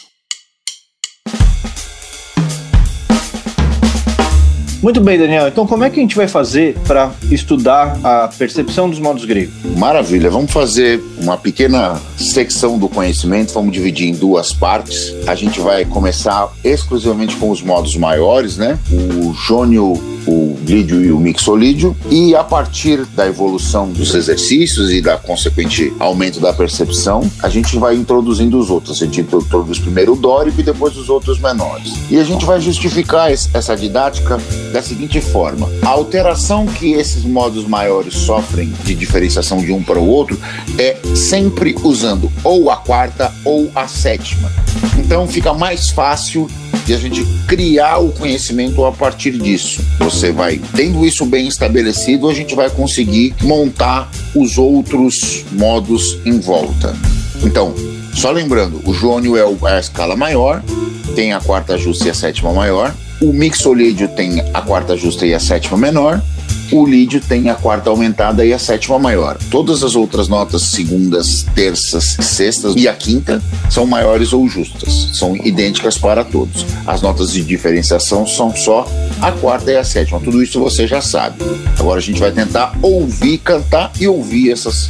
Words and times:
Muito 4.83 5.01
bem, 5.01 5.19
Daniel. 5.19 5.49
Então, 5.49 5.67
como 5.67 5.83
é 5.83 5.91
que 5.91 5.99
a 5.99 6.03
gente 6.03 6.15
vai 6.15 6.29
fazer 6.29 6.77
para 6.87 7.11
estudar 7.31 7.99
a 8.05 8.29
percepção 8.29 8.89
dos 8.89 9.01
modos 9.01 9.25
gregos? 9.25 9.55
Maravilha. 9.77 10.31
Vamos 10.31 10.53
fazer 10.53 11.03
uma 11.21 11.37
pequena 11.37 12.01
secção 12.17 12.79
do 12.79 12.89
conhecimento. 12.89 13.53
Vamos 13.53 13.73
dividir 13.73 14.09
em 14.09 14.15
duas 14.15 14.53
partes. 14.53 15.15
A 15.27 15.35
gente 15.35 15.59
vai 15.61 15.85
começar 15.85 16.49
exclusivamente 16.63 17.35
com 17.37 17.51
os 17.51 17.61
modos 17.61 17.97
maiores, 17.97 18.57
né? 18.57 18.79
O 18.91 19.35
jônio 19.35 19.95
o 20.29 20.59
lídio 20.65 21.03
e 21.03 21.11
o 21.11 21.19
mixolídio, 21.19 21.97
e 22.11 22.37
a 22.37 22.45
partir 22.45 23.05
da 23.07 23.27
evolução 23.27 23.91
dos 23.91 24.15
exercícios 24.15 24.93
e 24.93 25.01
da 25.01 25.17
consequente 25.17 25.93
aumento 25.99 26.39
da 26.41 26.53
percepção, 26.53 27.29
a 27.43 27.49
gente 27.49 27.79
vai 27.79 27.95
introduzindo 27.95 28.59
os 28.59 28.69
outros. 28.69 29.01
A 29.01 29.07
gente 29.07 29.21
introduz 29.23 29.79
primeiro 29.79 30.13
o 30.13 30.17
dórico 30.17 30.61
e 30.61 30.63
depois 30.63 30.97
os 30.97 31.09
outros 31.09 31.39
menores. 31.41 31.95
E 32.11 32.19
a 32.19 32.25
gente 32.25 32.45
vai 32.45 32.61
justificar 32.61 33.31
essa 33.31 33.77
didática 33.77 34.39
da 34.73 34.83
seguinte 34.83 35.21
forma: 35.21 35.69
a 35.83 35.89
alteração 35.89 36.67
que 36.67 36.93
esses 36.93 37.25
modos 37.25 37.67
maiores 37.67 38.15
sofrem 38.15 38.73
de 38.85 38.95
diferenciação 38.95 39.59
de 39.59 39.73
um 39.73 39.83
para 39.83 39.99
o 39.99 40.07
outro 40.07 40.39
é 40.79 40.97
sempre 41.15 41.75
usando 41.83 42.31
ou 42.45 42.71
a 42.71 42.77
quarta 42.77 43.33
ou 43.45 43.71
a 43.75 43.87
sétima. 43.87 44.51
Então 44.99 45.27
fica 45.27 45.55
mais 45.55 45.91
fácil 45.91 46.49
de 46.89 46.95
a 46.95 46.97
gente 46.97 47.23
criar 47.47 47.99
o 47.99 48.11
conhecimento 48.11 48.83
a 48.83 48.91
partir 48.91 49.33
disso. 49.33 49.83
Você 49.99 50.18
vai 50.33 50.61
tendo 50.75 51.07
isso 51.07 51.25
bem 51.25 51.47
estabelecido, 51.47 52.29
a 52.29 52.35
gente 52.35 52.55
vai 52.55 52.69
conseguir 52.69 53.35
montar 53.43 54.11
os 54.35 54.59
outros 54.59 55.45
modos 55.53 56.19
em 56.25 56.39
volta. 56.41 56.95
Então, 57.43 57.75
só 58.15 58.31
lembrando, 58.31 58.83
o 58.85 58.93
jônio 58.93 59.37
é, 59.37 59.41
é 59.41 59.77
a 59.77 59.81
escala 59.81 60.17
maior, 60.17 60.63
tem 61.15 61.33
a 61.33 61.41
quarta 61.41 61.79
justa 61.79 62.09
e 62.09 62.11
a 62.11 62.15
sétima 62.15 62.53
maior. 62.53 62.95
O 63.21 63.33
mixolídio 63.33 64.09
tem 64.09 64.41
a 64.53 64.61
quarta 64.61 64.97
justa 64.97 65.25
e 65.27 65.35
a 65.35 65.41
sétima 65.41 65.77
menor 65.79 66.23
o 66.71 66.87
lídio 66.87 67.21
tem 67.21 67.49
a 67.49 67.55
quarta 67.55 67.91
aumentada 67.91 68.45
e 68.45 68.53
a 68.53 68.59
sétima 68.59 68.99
maior. 68.99 69.39
Todas 69.51 69.83
as 69.83 69.95
outras 69.95 70.29
notas, 70.29 70.63
segundas, 70.63 71.47
terças, 71.55 72.17
sextas 72.21 72.75
e 72.77 72.89
a 72.89 72.95
quinta, 72.95 73.43
são 73.71 73.87
maiores 73.87 74.33
ou 74.33 74.49
justas, 74.49 75.11
são 75.13 75.37
idênticas 75.37 75.97
para 75.97 76.25
todos. 76.25 76.65
As 76.87 77.03
notas 77.03 77.33
de 77.33 77.43
diferenciação 77.43 78.27
são 78.27 78.55
só 78.55 78.87
a 79.21 79.33
quarta 79.33 79.71
e 79.71 79.77
a 79.77 79.85
sétima. 79.85 80.21
Tudo 80.21 80.43
isso 80.43 80.61
você 80.61 80.87
já 80.87 81.01
sabe. 81.01 81.37
Agora 81.79 81.99
a 81.99 82.03
gente 82.03 82.21
vai 82.21 82.33
tentar 82.33 82.77
ouvir, 82.83 83.39
cantar 83.39 83.93
e 83.99 84.07
ouvir 84.07 84.51
essas 84.53 84.89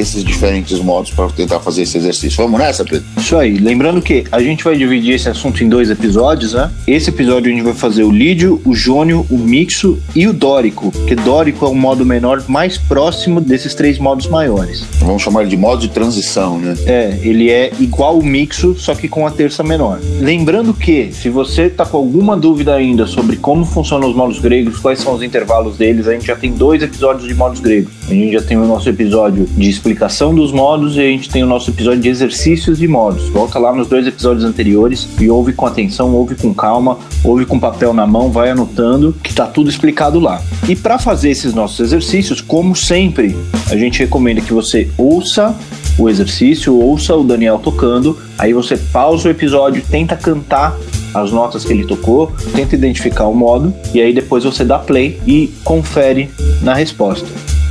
esses 0.00 0.24
diferentes 0.24 0.78
modos 0.78 1.10
para 1.10 1.28
tentar 1.28 1.60
fazer 1.60 1.82
esse 1.82 1.96
exercício. 1.98 2.42
Vamos 2.42 2.58
nessa, 2.58 2.84
Pedro? 2.84 3.04
Isso 3.16 3.36
aí. 3.36 3.58
Lembrando 3.58 4.00
que 4.00 4.24
a 4.30 4.40
gente 4.40 4.64
vai 4.64 4.76
dividir 4.76 5.14
esse 5.14 5.28
assunto 5.28 5.62
em 5.62 5.68
dois 5.68 5.90
episódios, 5.90 6.54
né? 6.54 6.70
Esse 6.86 7.10
episódio 7.10 7.52
a 7.52 7.54
gente 7.54 7.64
vai 7.64 7.74
fazer 7.74 8.02
o 8.04 8.10
lídio, 8.10 8.60
o 8.64 8.74
jônio, 8.74 9.26
o 9.30 9.38
mixo 9.38 9.98
e 10.14 10.26
o 10.26 10.32
dórico, 10.32 10.90
que 11.06 11.14
dórico 11.14 11.64
é 11.64 11.68
o 11.68 11.74
modo 11.74 12.04
menor 12.04 12.42
mais 12.48 12.78
próximo 12.78 13.40
desses 13.40 13.74
três 13.74 13.98
modos 13.98 14.26
maiores. 14.26 14.84
Vamos 15.00 15.22
chamar 15.22 15.42
ele 15.42 15.50
de 15.50 15.56
modo 15.56 15.80
de 15.80 15.88
transição, 15.88 16.58
né? 16.58 16.74
É, 16.86 17.18
ele 17.22 17.50
é 17.50 17.70
igual 17.78 18.18
o 18.18 18.24
mixo, 18.24 18.74
só 18.78 18.94
que 18.94 19.08
com 19.08 19.26
a 19.26 19.30
terça 19.30 19.62
menor. 19.62 20.00
Lembrando 20.20 20.72
que, 20.72 21.10
se 21.12 21.28
você 21.28 21.68
tá 21.68 21.84
com 21.84 21.96
alguma 21.96 22.36
dúvida 22.36 22.74
ainda 22.74 23.06
sobre 23.06 23.36
como 23.36 23.64
funcionam 23.64 24.08
os 24.08 24.16
modos 24.16 24.38
gregos, 24.38 24.78
quais 24.78 24.98
são 25.00 25.14
os 25.14 25.22
intervalos 25.22 25.76
deles, 25.76 26.08
a 26.08 26.12
gente 26.12 26.26
já 26.26 26.36
tem 26.36 26.52
dois 26.52 26.82
episódios 26.82 27.28
de 27.28 27.34
modos 27.34 27.60
gregos. 27.60 27.92
A 28.08 28.14
gente 28.14 28.32
já 28.32 28.42
tem 28.42 28.56
o 28.56 28.66
nosso 28.66 28.88
episódio 28.88 29.46
de 29.56 29.68
explicação 29.68 29.89
dos 30.34 30.52
modos 30.52 30.96
e 30.96 31.00
a 31.00 31.04
gente 31.04 31.28
tem 31.28 31.42
o 31.42 31.46
nosso 31.46 31.70
episódio 31.70 32.00
de 32.00 32.08
exercícios 32.08 32.78
de 32.78 32.86
modos. 32.86 33.28
Volta 33.28 33.58
lá 33.58 33.72
nos 33.74 33.88
dois 33.88 34.06
episódios 34.06 34.44
anteriores 34.44 35.08
e 35.18 35.28
ouve 35.28 35.52
com 35.52 35.66
atenção, 35.66 36.14
ouve 36.14 36.34
com 36.34 36.54
calma, 36.54 36.98
ouve 37.24 37.44
com 37.44 37.58
papel 37.58 37.92
na 37.92 38.06
mão, 38.06 38.30
vai 38.30 38.50
anotando 38.50 39.14
que 39.22 39.34
tá 39.34 39.46
tudo 39.46 39.68
explicado 39.68 40.20
lá. 40.20 40.42
E 40.68 40.76
para 40.76 40.98
fazer 40.98 41.30
esses 41.30 41.52
nossos 41.54 41.80
exercícios, 41.80 42.40
como 42.40 42.74
sempre, 42.74 43.36
a 43.70 43.76
gente 43.76 43.98
recomenda 44.00 44.40
que 44.40 44.52
você 44.52 44.88
ouça 44.96 45.56
o 45.98 46.08
exercício, 46.08 46.78
ouça 46.78 47.14
o 47.14 47.24
Daniel 47.24 47.58
tocando, 47.58 48.16
aí 48.38 48.52
você 48.52 48.76
pausa 48.76 49.28
o 49.28 49.30
episódio, 49.30 49.82
tenta 49.90 50.16
cantar 50.16 50.76
as 51.12 51.32
notas 51.32 51.64
que 51.64 51.72
ele 51.72 51.84
tocou, 51.84 52.32
tenta 52.54 52.74
identificar 52.74 53.26
o 53.26 53.34
modo 53.34 53.74
e 53.92 54.00
aí 54.00 54.12
depois 54.12 54.44
você 54.44 54.64
dá 54.64 54.78
play 54.78 55.20
e 55.26 55.52
confere 55.64 56.30
na 56.62 56.74
resposta 56.74 57.26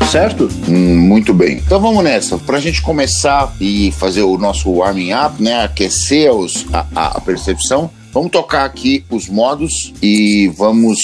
certo? 0.10 0.50
Hum, 0.68 0.98
muito 0.98 1.36
bem. 1.36 1.58
Então 1.58 1.80
vamos 1.80 2.04
nessa. 2.04 2.38
Para 2.40 2.58
a 2.58 2.60
gente 2.60 2.82
começar 2.82 3.54
e 3.62 3.92
fazer 3.92 4.24
o 4.24 4.38
nosso 4.40 4.72
warming 4.72 5.14
up, 5.14 5.42
né? 5.42 5.64
Aquecer 5.64 6.32
os, 6.34 6.66
a, 6.74 7.18
a 7.18 7.22
percepção. 7.22 7.92
Vamos 8.12 8.32
tocar 8.32 8.66
aqui 8.66 9.06
os 9.08 9.30
modos 9.30 9.94
e 10.02 10.48
vamos 10.58 10.98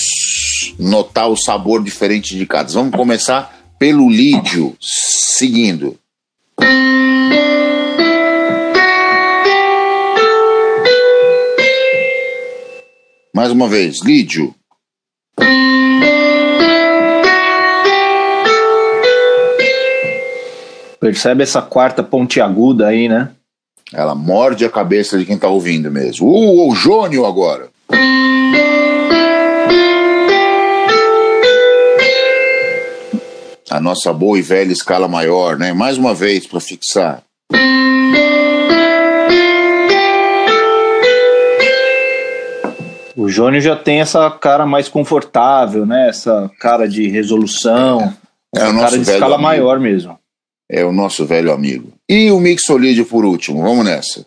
notar 0.80 1.30
o 1.30 1.38
sabor 1.38 1.84
diferente 1.84 2.36
de 2.36 2.48
cada. 2.48 2.72
Vamos 2.72 2.96
começar 2.96 3.56
pelo 3.78 4.10
lídio, 4.10 4.76
seguindo. 4.80 6.00
Mais 13.36 13.52
uma 13.52 13.68
vez, 13.68 14.04
lídio. 14.04 14.56
Percebe 21.06 21.44
essa 21.44 21.62
quarta 21.62 22.02
pontiaguda 22.02 22.88
aí, 22.88 23.08
né? 23.08 23.30
Ela 23.94 24.16
morde 24.16 24.66
a 24.66 24.70
cabeça 24.72 25.20
de 25.20 25.24
quem 25.24 25.38
tá 25.38 25.48
ouvindo 25.48 25.92
mesmo. 25.92 26.28
Uh, 26.28 26.68
o 26.68 26.74
Jônio 26.74 27.28
agora. 27.28 27.70
A 33.70 33.80
nossa 33.80 34.12
boa 34.12 34.40
e 34.40 34.42
velha 34.42 34.72
escala 34.72 35.08
maior, 35.08 35.60
né? 35.60 35.74
Mais 35.74 35.96
uma 36.00 36.12
vez 36.12 36.48
para 36.48 36.60
fixar. 36.60 37.22
O 43.16 43.30
Jônio 43.30 43.62
já 43.62 43.76
tem 43.76 44.02
essa 44.02 44.32
cara 44.32 44.66
mais 44.66 44.90
confortável, 44.90 45.86
né? 45.86 46.10
Essa 46.10 46.50
cara 46.60 46.90
de 46.90 47.08
resolução. 47.08 48.12
É, 48.56 48.62
é 48.62 48.70
o 48.70 48.74
nosso 48.74 48.86
cara 48.86 48.98
de 48.98 49.04
escala 49.04 49.36
amigo. 49.36 49.44
maior 49.44 49.80
mesmo 49.80 50.18
é 50.70 50.84
o 50.84 50.92
nosso 50.92 51.26
velho 51.26 51.52
amigo. 51.52 51.94
E 52.10 52.32
o 52.32 52.40
mixolídio 52.40 53.06
por 53.06 53.26
último, 53.26 53.62
vamos 53.62 53.86
nessa. 53.86 54.26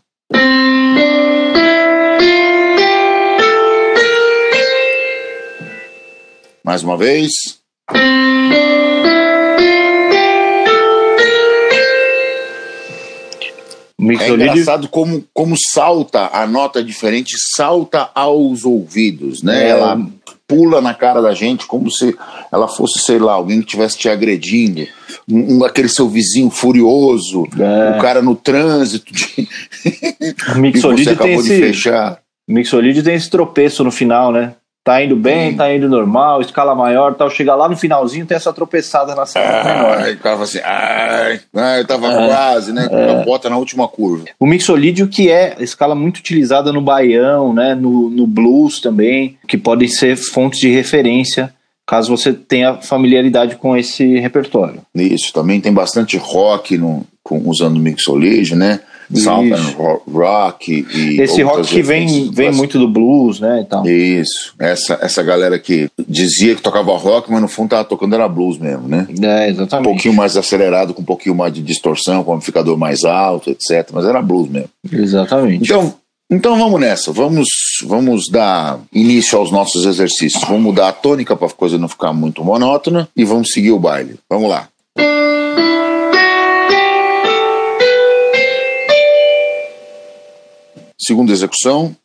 Mais 6.64 6.82
uma 6.82 6.96
vez. 6.96 7.30
É 14.20 14.28
engraçado 14.28 14.88
como, 14.88 15.24
como 15.34 15.56
salta 15.72 16.30
a 16.32 16.46
nota 16.46 16.82
diferente, 16.84 17.36
salta 17.56 18.10
aos 18.14 18.64
ouvidos, 18.64 19.42
né? 19.42 19.64
É. 19.64 19.68
Ela 19.70 20.00
pula 20.46 20.80
na 20.80 20.94
cara 20.94 21.20
da 21.20 21.34
gente 21.34 21.66
como 21.66 21.90
se 21.90 22.16
ela 22.52 22.68
fosse, 22.68 23.00
sei 23.00 23.18
lá, 23.18 23.32
alguém 23.32 23.60
que 23.60 23.66
estivesse 23.66 23.98
te 23.98 24.08
agredindo 24.08 24.86
um, 25.30 25.64
aquele 25.64 25.88
seu 25.88 26.08
vizinho 26.08 26.50
furioso, 26.50 27.46
é. 27.58 27.96
o 27.96 28.00
cara 28.00 28.22
no 28.22 28.34
trânsito. 28.34 29.12
De... 29.12 29.48
O 30.54 30.58
Mixolid 30.58 31.14
tem 31.16 31.34
esse, 31.34 31.60
fechar. 31.60 32.18
Mixolid 32.48 33.02
tem 33.02 33.14
esse 33.14 33.28
tropeço 33.28 33.84
no 33.84 33.90
final, 33.90 34.32
né? 34.32 34.54
Tá 34.88 35.04
indo 35.04 35.16
bem, 35.16 35.54
tá 35.54 35.70
indo 35.70 35.86
normal, 35.86 36.40
escala 36.40 36.74
maior 36.74 37.14
tal. 37.14 37.28
Chega 37.28 37.54
lá 37.54 37.68
no 37.68 37.76
finalzinho, 37.76 38.24
tem 38.24 38.38
essa 38.38 38.54
tropeçada 38.54 39.14
na 39.14 39.26
sala 39.26 39.62
menor. 39.62 39.98
Aí 39.98 40.16
tava 40.16 40.44
assim, 40.44 40.60
ai, 40.64 41.40
ai 41.54 41.80
eu 41.80 41.86
tava 41.86 42.06
é, 42.06 42.26
quase, 42.26 42.72
né? 42.72 42.88
É. 42.90 43.22
Bota 43.22 43.50
na 43.50 43.58
última 43.58 43.86
curva. 43.86 44.24
O 44.40 44.46
mixolídio 44.46 45.06
que 45.06 45.30
é 45.30 45.56
escala 45.60 45.94
muito 45.94 46.18
utilizada 46.18 46.72
no 46.72 46.80
baião, 46.80 47.52
né? 47.52 47.74
No, 47.74 48.08
no 48.08 48.26
blues 48.26 48.80
também, 48.80 49.36
que 49.46 49.58
podem 49.58 49.88
ser 49.88 50.16
fontes 50.16 50.58
de 50.58 50.70
referência 50.70 51.52
caso 51.88 52.14
você 52.14 52.34
tenha 52.34 52.74
familiaridade 52.74 53.56
com 53.56 53.74
esse 53.74 54.18
repertório. 54.18 54.82
Isso, 54.94 55.32
também 55.32 55.58
tem 55.58 55.72
bastante 55.72 56.18
rock 56.18 56.76
no, 56.76 57.02
com, 57.22 57.48
usando 57.48 57.80
mixolage, 57.80 58.54
né? 58.54 58.80
Southern 59.10 59.74
rock 60.06 60.86
e 60.94 61.18
esse 61.18 61.40
rock 61.40 61.66
que 61.66 61.80
vem, 61.80 62.30
vem 62.30 62.52
muito 62.52 62.78
do 62.78 62.86
blues, 62.86 63.40
né, 63.40 63.64
então. 63.66 63.82
Isso, 63.86 64.54
essa 64.58 64.98
essa 65.00 65.22
galera 65.22 65.58
que 65.58 65.88
dizia 66.06 66.54
que 66.54 66.60
tocava 66.60 66.94
rock, 66.94 67.32
mas 67.32 67.40
no 67.40 67.48
fundo 67.48 67.70
tava 67.70 67.86
tocando 67.86 68.14
era 68.14 68.28
blues 68.28 68.58
mesmo, 68.58 68.86
né? 68.86 69.06
É, 69.22 69.48
exatamente. 69.48 69.88
Um 69.88 69.92
pouquinho 69.92 70.14
mais 70.14 70.36
acelerado, 70.36 70.92
com 70.92 71.00
um 71.00 71.06
pouquinho 71.06 71.34
mais 71.34 71.54
de 71.54 71.62
distorção, 71.62 72.22
com 72.22 72.32
um 72.32 72.34
amplificador 72.34 72.76
mais 72.76 73.02
alto, 73.02 73.48
etc, 73.48 73.88
mas 73.94 74.04
era 74.04 74.20
blues 74.20 74.50
mesmo. 74.50 74.68
Exatamente. 74.92 75.64
Então, 75.64 75.94
então 76.30 76.58
vamos 76.58 76.78
nessa, 76.78 77.10
vamos, 77.10 77.48
vamos 77.86 78.28
dar 78.30 78.80
início 78.92 79.38
aos 79.38 79.50
nossos 79.50 79.84
exercícios. 79.84 80.42
Vamos 80.44 80.62
mudar 80.62 80.88
a 80.88 80.92
tônica 80.92 81.36
para 81.36 81.46
a 81.46 81.50
coisa 81.50 81.78
não 81.78 81.88
ficar 81.88 82.12
muito 82.12 82.44
monótona 82.44 83.08
e 83.16 83.24
vamos 83.24 83.50
seguir 83.52 83.72
o 83.72 83.78
baile. 83.78 84.18
Vamos 84.28 84.48
lá. 84.48 84.68
Segunda 91.00 91.32
execução. 91.32 91.96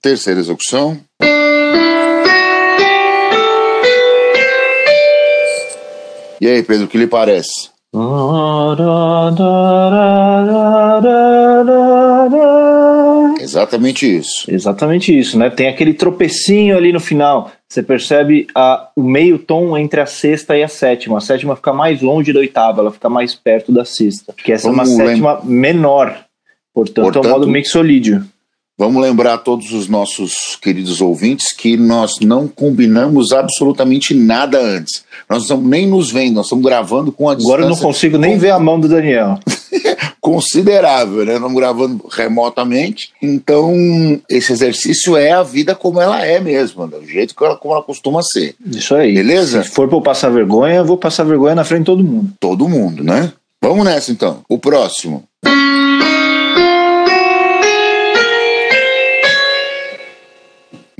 Terceira 0.00 0.40
execução. 0.40 1.00
E 6.40 6.48
aí, 6.48 6.62
Pedro, 6.62 6.86
o 6.86 6.88
que 6.88 6.98
lhe 6.98 7.06
parece? 7.06 7.71
Exatamente 13.38 14.16
isso. 14.16 14.50
Exatamente 14.50 15.18
isso, 15.18 15.38
né? 15.38 15.50
Tem 15.50 15.68
aquele 15.68 15.92
tropecinho 15.92 16.74
ali 16.76 16.90
no 16.90 17.00
final. 17.00 17.52
Você 17.68 17.82
percebe 17.82 18.46
a, 18.54 18.88
o 18.96 19.02
meio 19.02 19.38
tom 19.38 19.76
entre 19.76 20.00
a 20.00 20.06
sexta 20.06 20.56
e 20.56 20.62
a 20.62 20.68
sétima. 20.68 21.18
A 21.18 21.20
sétima 21.20 21.54
fica 21.54 21.72
mais 21.72 22.00
longe 22.00 22.32
da 22.32 22.40
oitava, 22.40 22.80
ela 22.80 22.90
fica 22.90 23.10
mais 23.10 23.34
perto 23.34 23.70
da 23.70 23.84
sexta. 23.84 24.32
Que 24.32 24.52
essa 24.52 24.70
Vamos 24.70 24.88
é 24.88 24.94
uma 24.94 25.06
sétima 25.06 25.40
menor. 25.44 26.24
Portanto, 26.72 27.04
Portanto, 27.04 27.26
é 27.26 27.28
o 27.28 27.32
modo 27.32 27.46
mixolídio. 27.46 28.24
Vamos 28.78 29.02
lembrar 29.02 29.34
a 29.34 29.38
todos 29.38 29.72
os 29.72 29.86
nossos 29.86 30.56
queridos 30.60 31.02
ouvintes 31.02 31.54
que 31.54 31.76
nós 31.76 32.12
não 32.22 32.48
combinamos 32.48 33.30
absolutamente 33.30 34.14
nada 34.14 34.58
antes. 34.58 35.04
Nós 35.28 35.46
não 35.48 35.60
nem 35.60 35.86
nos 35.86 36.10
vendo, 36.10 36.36
nós 36.36 36.46
estamos 36.46 36.64
gravando 36.64 37.12
com 37.12 37.28
a 37.28 37.34
distância. 37.34 37.54
Agora 37.54 37.66
eu 37.66 37.68
não 37.68 37.76
consigo 37.76 38.16
nem 38.16 38.38
ver 38.38 38.50
a 38.50 38.58
mão 38.58 38.80
do 38.80 38.88
Daniel. 38.88 39.38
Considerável, 40.20 41.24
né? 41.26 41.34
Estamos 41.34 41.56
gravando 41.56 42.06
remotamente. 42.10 43.10
Então, 43.20 43.74
esse 44.28 44.52
exercício 44.52 45.16
é 45.16 45.32
a 45.32 45.42
vida 45.42 45.74
como 45.74 46.00
ela 46.00 46.24
é 46.24 46.40
mesmo, 46.40 46.86
do 46.86 47.04
jeito 47.06 47.34
que 47.34 47.44
ela, 47.44 47.56
como 47.56 47.74
ela 47.74 47.82
costuma 47.82 48.22
ser. 48.22 48.54
Isso 48.64 48.94
aí. 48.94 49.14
Beleza? 49.14 49.64
Se 49.64 49.70
for 49.70 49.86
para 49.86 49.98
eu 49.98 50.02
passar 50.02 50.30
vergonha, 50.30 50.76
eu 50.76 50.84
vou 50.84 50.96
passar 50.96 51.24
vergonha 51.24 51.54
na 51.54 51.64
frente 51.64 51.80
de 51.80 51.86
todo 51.86 52.02
mundo. 52.02 52.32
Todo 52.40 52.68
mundo, 52.68 53.04
né? 53.04 53.32
Vamos 53.60 53.84
nessa 53.84 54.10
então. 54.10 54.40
O 54.48 54.58
próximo. 54.58 55.24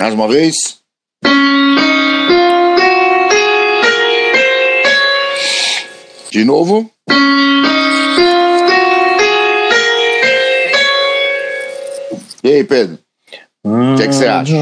Mais 0.02 0.14
uma 0.14 0.26
vez. 0.26 0.82
De 6.28 6.44
novo. 6.44 6.90
E 12.42 12.48
aí, 12.48 12.64
Pedro? 12.64 12.98
O 13.64 13.94
que, 13.96 14.02
é 14.02 14.08
que 14.08 14.12
você 14.12 14.26
acha? 14.26 14.56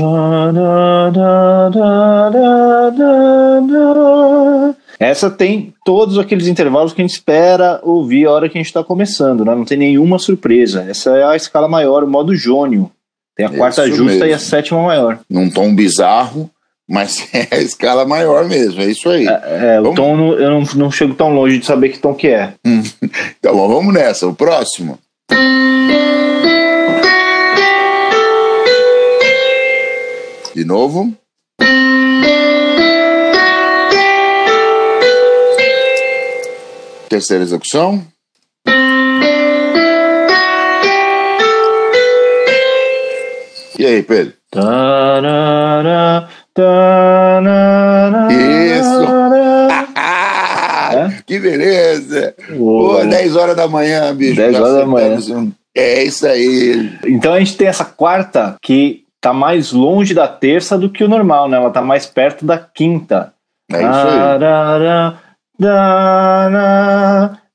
Essa 4.99 5.31
tem 5.31 5.73
todos 5.87 6.19
aqueles 6.19 6.49
intervalos 6.49 6.93
que 6.93 7.01
a 7.01 7.05
gente 7.05 7.15
espera 7.15 7.81
ouvir 7.83 8.27
a 8.27 8.33
hora 8.33 8.47
que 8.51 8.59
a 8.59 8.61
gente 8.61 8.67
está 8.67 8.85
começando, 8.85 9.43
né? 9.43 9.55
não 9.55 9.65
tem 9.65 9.79
nenhuma 9.79 10.19
surpresa. 10.19 10.85
Essa 10.87 11.17
é 11.17 11.25
a 11.25 11.35
escala 11.35 11.67
maior, 11.67 12.05
o 12.05 12.11
modo 12.11 12.37
jônio. 12.37 12.93
Tem 13.41 13.47
a 13.47 13.51
quarta 13.51 13.87
isso 13.87 13.97
justa 13.97 14.13
mesmo. 14.13 14.27
e 14.27 14.33
a 14.35 14.39
sétima 14.39 14.83
maior. 14.83 15.19
Num 15.31 15.49
tom 15.49 15.75
bizarro, 15.75 16.51
mas 16.87 17.27
é 17.33 17.49
a 17.51 17.59
escala 17.59 18.05
maior 18.05 18.47
mesmo, 18.47 18.83
é 18.83 18.87
isso 18.87 19.09
aí. 19.09 19.27
É, 19.27 19.77
é 19.77 19.81
o 19.81 19.95
tom 19.95 20.35
eu 20.35 20.51
não, 20.51 20.63
não 20.75 20.91
chego 20.91 21.15
tão 21.15 21.33
longe 21.33 21.59
de 21.59 21.65
saber 21.65 21.89
que 21.89 21.99
tom 21.99 22.15
que 22.15 22.29
é. 22.29 22.53
então 23.39 23.55
bom, 23.55 23.69
vamos 23.69 23.95
nessa. 23.95 24.27
O 24.27 24.35
próximo. 24.35 24.99
De 30.55 30.65
novo. 30.67 31.11
Terceira 37.09 37.43
execução. 37.43 38.05
E 43.81 43.87
aí, 43.87 44.03
Pedro? 44.03 44.35
Isso! 48.31 49.05
é? 50.93 51.23
Que 51.25 51.39
beleza! 51.39 52.35
Pô, 52.59 53.03
10 53.03 53.37
horas 53.37 53.57
da 53.57 53.67
manhã, 53.67 54.15
bicho. 54.15 54.37
10 54.37 54.61
horas 54.61 54.75
da 54.75 54.85
manhã. 54.85 55.17
É 55.75 56.05
isso 56.05 56.27
aí. 56.27 56.93
Então 57.07 57.33
a 57.33 57.39
gente 57.39 57.57
tem 57.57 57.69
essa 57.69 57.87
quarta 57.87 58.57
que 58.61 59.05
tá 59.19 59.33
mais 59.33 59.73
longe 59.73 60.13
da 60.13 60.29
terça 60.29 60.77
do 60.77 60.91
que 60.91 61.03
o 61.03 61.09
normal, 61.09 61.49
né? 61.49 61.57
Ela 61.57 61.71
tá 61.71 61.81
mais 61.81 62.05
perto 62.05 62.45
da 62.45 62.59
quinta. 62.59 63.33
É 63.73 63.79
isso 63.79 63.89
aí. 63.89 64.43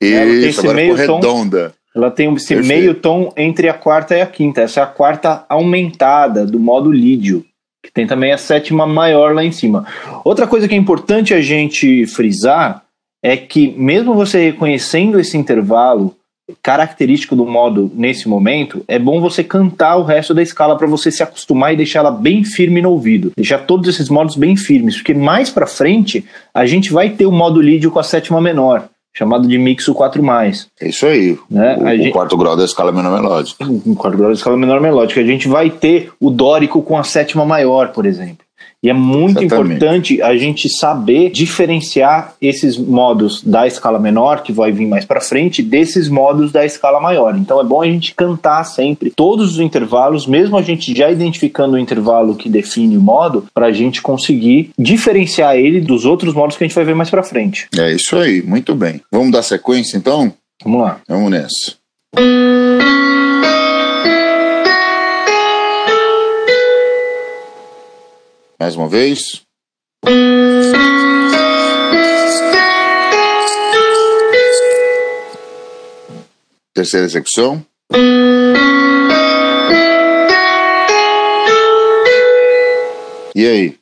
Isso, 0.00 0.60
agora 0.60 0.80
ficou 0.80 0.96
redonda. 0.96 1.72
Ela 1.96 2.10
tem 2.10 2.32
esse 2.34 2.54
Perfeito. 2.54 2.68
meio 2.68 2.94
tom 2.94 3.32
entre 3.38 3.70
a 3.70 3.74
quarta 3.74 4.14
e 4.14 4.20
a 4.20 4.26
quinta. 4.26 4.60
Essa 4.60 4.80
é 4.80 4.82
a 4.82 4.86
quarta 4.86 5.46
aumentada 5.48 6.44
do 6.44 6.60
modo 6.60 6.92
lídio, 6.92 7.42
que 7.82 7.90
tem 7.90 8.06
também 8.06 8.32
a 8.32 8.38
sétima 8.38 8.86
maior 8.86 9.34
lá 9.34 9.42
em 9.42 9.50
cima. 9.50 9.86
Outra 10.22 10.46
coisa 10.46 10.68
que 10.68 10.74
é 10.74 10.76
importante 10.76 11.32
a 11.32 11.40
gente 11.40 12.06
frisar 12.06 12.82
é 13.24 13.34
que, 13.34 13.68
mesmo 13.78 14.12
você 14.12 14.44
reconhecendo 14.44 15.18
esse 15.18 15.38
intervalo 15.38 16.14
característico 16.62 17.34
do 17.34 17.46
modo 17.46 17.90
nesse 17.94 18.28
momento, 18.28 18.84
é 18.86 18.98
bom 18.98 19.18
você 19.18 19.42
cantar 19.42 19.96
o 19.96 20.04
resto 20.04 20.34
da 20.34 20.42
escala 20.42 20.76
para 20.76 20.86
você 20.86 21.10
se 21.10 21.22
acostumar 21.22 21.72
e 21.72 21.76
deixar 21.76 22.00
ela 22.00 22.10
bem 22.10 22.44
firme 22.44 22.82
no 22.82 22.90
ouvido. 22.90 23.32
Deixar 23.34 23.60
todos 23.60 23.88
esses 23.88 24.10
modos 24.10 24.36
bem 24.36 24.54
firmes, 24.54 24.96
porque 24.96 25.14
mais 25.14 25.48
para 25.48 25.66
frente 25.66 26.26
a 26.52 26.66
gente 26.66 26.92
vai 26.92 27.08
ter 27.08 27.24
o 27.24 27.32
modo 27.32 27.60
lídio 27.60 27.90
com 27.90 27.98
a 27.98 28.04
sétima 28.04 28.40
menor 28.40 28.86
chamado 29.16 29.48
de 29.48 29.56
mixo 29.56 29.94
4 29.94 30.22
mais. 30.22 30.68
É 30.78 30.88
isso 30.88 31.06
aí. 31.06 31.38
Né? 31.50 31.76
O, 31.78 31.84
o 31.84 31.96
gente... 31.96 32.10
quarto 32.10 32.36
grau 32.36 32.54
da 32.54 32.64
escala 32.64 32.92
menor 32.92 33.20
melódica. 33.20 33.64
O 33.64 33.96
quarto 33.96 34.18
grau 34.18 34.28
da 34.28 34.34
escala 34.34 34.56
menor 34.58 34.80
melódica. 34.80 35.20
A 35.20 35.24
gente 35.24 35.48
vai 35.48 35.70
ter 35.70 36.12
o 36.20 36.30
dórico 36.30 36.82
com 36.82 36.98
a 36.98 37.02
sétima 37.02 37.44
maior, 37.44 37.88
por 37.88 38.04
exemplo. 38.04 38.45
E 38.86 38.90
é 38.90 38.92
muito 38.92 39.42
Exatamente. 39.42 39.76
importante 39.78 40.22
a 40.22 40.36
gente 40.36 40.68
saber 40.68 41.30
diferenciar 41.30 42.34
esses 42.40 42.78
modos 42.78 43.42
da 43.42 43.66
escala 43.66 43.98
menor, 43.98 44.44
que 44.44 44.52
vai 44.52 44.70
vir 44.70 44.86
mais 44.86 45.04
para 45.04 45.20
frente, 45.20 45.60
desses 45.60 46.08
modos 46.08 46.52
da 46.52 46.64
escala 46.64 47.00
maior. 47.00 47.36
Então 47.36 47.60
é 47.60 47.64
bom 47.64 47.82
a 47.82 47.86
gente 47.86 48.14
cantar 48.14 48.62
sempre 48.62 49.10
todos 49.10 49.54
os 49.54 49.58
intervalos, 49.58 50.24
mesmo 50.24 50.56
a 50.56 50.62
gente 50.62 50.96
já 50.96 51.10
identificando 51.10 51.74
o 51.74 51.78
intervalo 51.80 52.36
que 52.36 52.48
define 52.48 52.96
o 52.96 53.00
modo, 53.00 53.46
para 53.52 53.66
a 53.66 53.72
gente 53.72 54.00
conseguir 54.00 54.70
diferenciar 54.78 55.56
ele 55.56 55.80
dos 55.80 56.04
outros 56.04 56.32
modos 56.32 56.56
que 56.56 56.62
a 56.62 56.68
gente 56.68 56.76
vai 56.76 56.84
ver 56.84 56.94
mais 56.94 57.10
para 57.10 57.24
frente. 57.24 57.66
É 57.76 57.90
isso 57.90 58.16
aí, 58.16 58.40
muito 58.40 58.72
bem. 58.72 59.00
Vamos 59.10 59.32
dar 59.32 59.42
sequência 59.42 59.96
então? 59.96 60.32
Vamos 60.62 60.80
lá. 60.80 61.00
Vamos 61.08 61.28
nessa. 61.28 62.45
Mais 68.58 68.74
uma 68.74 68.88
vez. 68.88 69.42
Terceira 76.74 77.06
execução. 77.06 77.62
E 83.34 83.46
aí? 83.46 83.78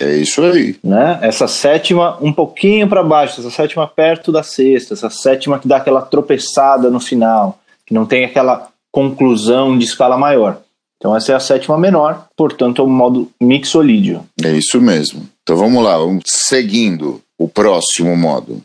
É 0.00 0.16
isso 0.16 0.42
aí. 0.42 0.76
Né? 0.84 1.18
Essa 1.22 1.48
sétima 1.48 2.18
um 2.20 2.32
pouquinho 2.32 2.86
para 2.86 3.02
baixo, 3.02 3.40
essa 3.40 3.50
sétima 3.50 3.86
perto 3.86 4.30
da 4.30 4.42
sexta, 4.42 4.92
essa 4.92 5.08
sétima 5.08 5.58
que 5.58 5.66
dá 5.66 5.78
aquela 5.78 6.02
tropeçada 6.02 6.90
no 6.90 7.00
final 7.00 7.58
que 7.90 7.94
não 7.94 8.06
tem 8.06 8.24
aquela 8.24 8.68
conclusão 8.92 9.76
de 9.76 9.84
escala 9.84 10.16
maior. 10.16 10.62
Então 10.96 11.16
essa 11.16 11.32
é 11.32 11.34
a 11.34 11.40
sétima 11.40 11.76
menor, 11.76 12.28
portanto 12.36 12.80
é 12.80 12.84
o 12.84 12.88
modo 12.88 13.28
mixolídio. 13.42 14.24
É 14.40 14.52
isso 14.52 14.80
mesmo. 14.80 15.28
Então 15.42 15.56
vamos 15.56 15.82
lá, 15.82 15.98
vamos 15.98 16.22
seguindo 16.26 17.20
o 17.36 17.48
próximo 17.48 18.16
modo. 18.16 18.62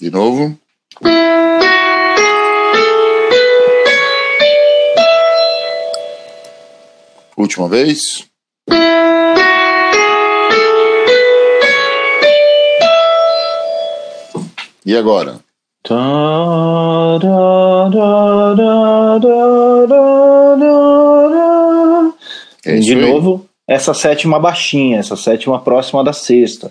De 0.00 0.10
novo. 0.10 0.56
Última 7.36 7.68
vez. 7.68 7.98
E 14.84 14.96
agora? 14.96 15.36
É 22.64 22.78
de 22.78 22.94
novo, 22.94 23.46
essa 23.66 23.94
sétima 23.94 24.38
baixinha, 24.38 24.98
essa 24.98 25.16
sétima 25.16 25.60
próxima 25.60 26.04
da 26.04 26.12
sexta. 26.12 26.70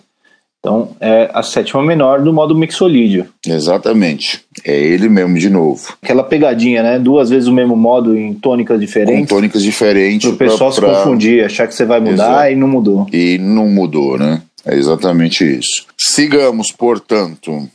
Então, 0.59 0.89
é 0.99 1.29
a 1.33 1.41
sétima 1.41 1.81
menor 1.81 2.21
do 2.21 2.33
modo 2.33 2.53
mixolídio. 2.53 3.27
Exatamente. 3.47 4.41
É 4.65 4.77
ele 4.77 5.07
mesmo 5.07 5.37
de 5.37 5.49
novo. 5.49 5.93
Aquela 6.01 6.23
pegadinha, 6.23 6.83
né? 6.83 6.99
Duas 6.99 7.29
vezes 7.29 7.47
o 7.47 7.53
mesmo 7.53 7.77
modo 7.77 8.17
em 8.17 8.33
tônicas 8.33 8.77
diferentes. 8.77 9.21
Com 9.21 9.35
tônicas 9.35 9.63
diferentes. 9.63 10.27
Para 10.27 10.35
o 10.35 10.37
pessoal 10.37 10.73
pra, 10.73 10.89
se 10.89 11.03
confundir, 11.03 11.45
achar 11.45 11.65
que 11.65 11.73
você 11.73 11.85
vai 11.85 12.01
mudar 12.01 12.51
e 12.51 12.55
não 12.55 12.67
mudou. 12.67 13.07
E 13.13 13.37
não 13.37 13.69
mudou, 13.69 14.17
né? 14.17 14.41
É 14.65 14.75
exatamente 14.75 15.45
isso. 15.45 15.85
Sigamos, 15.97 16.73
portanto, 16.73 17.69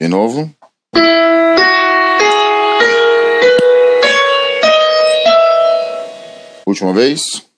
de 0.00 0.08
novo. 0.08 0.50
Última 6.66 6.92
vez. 6.92 7.48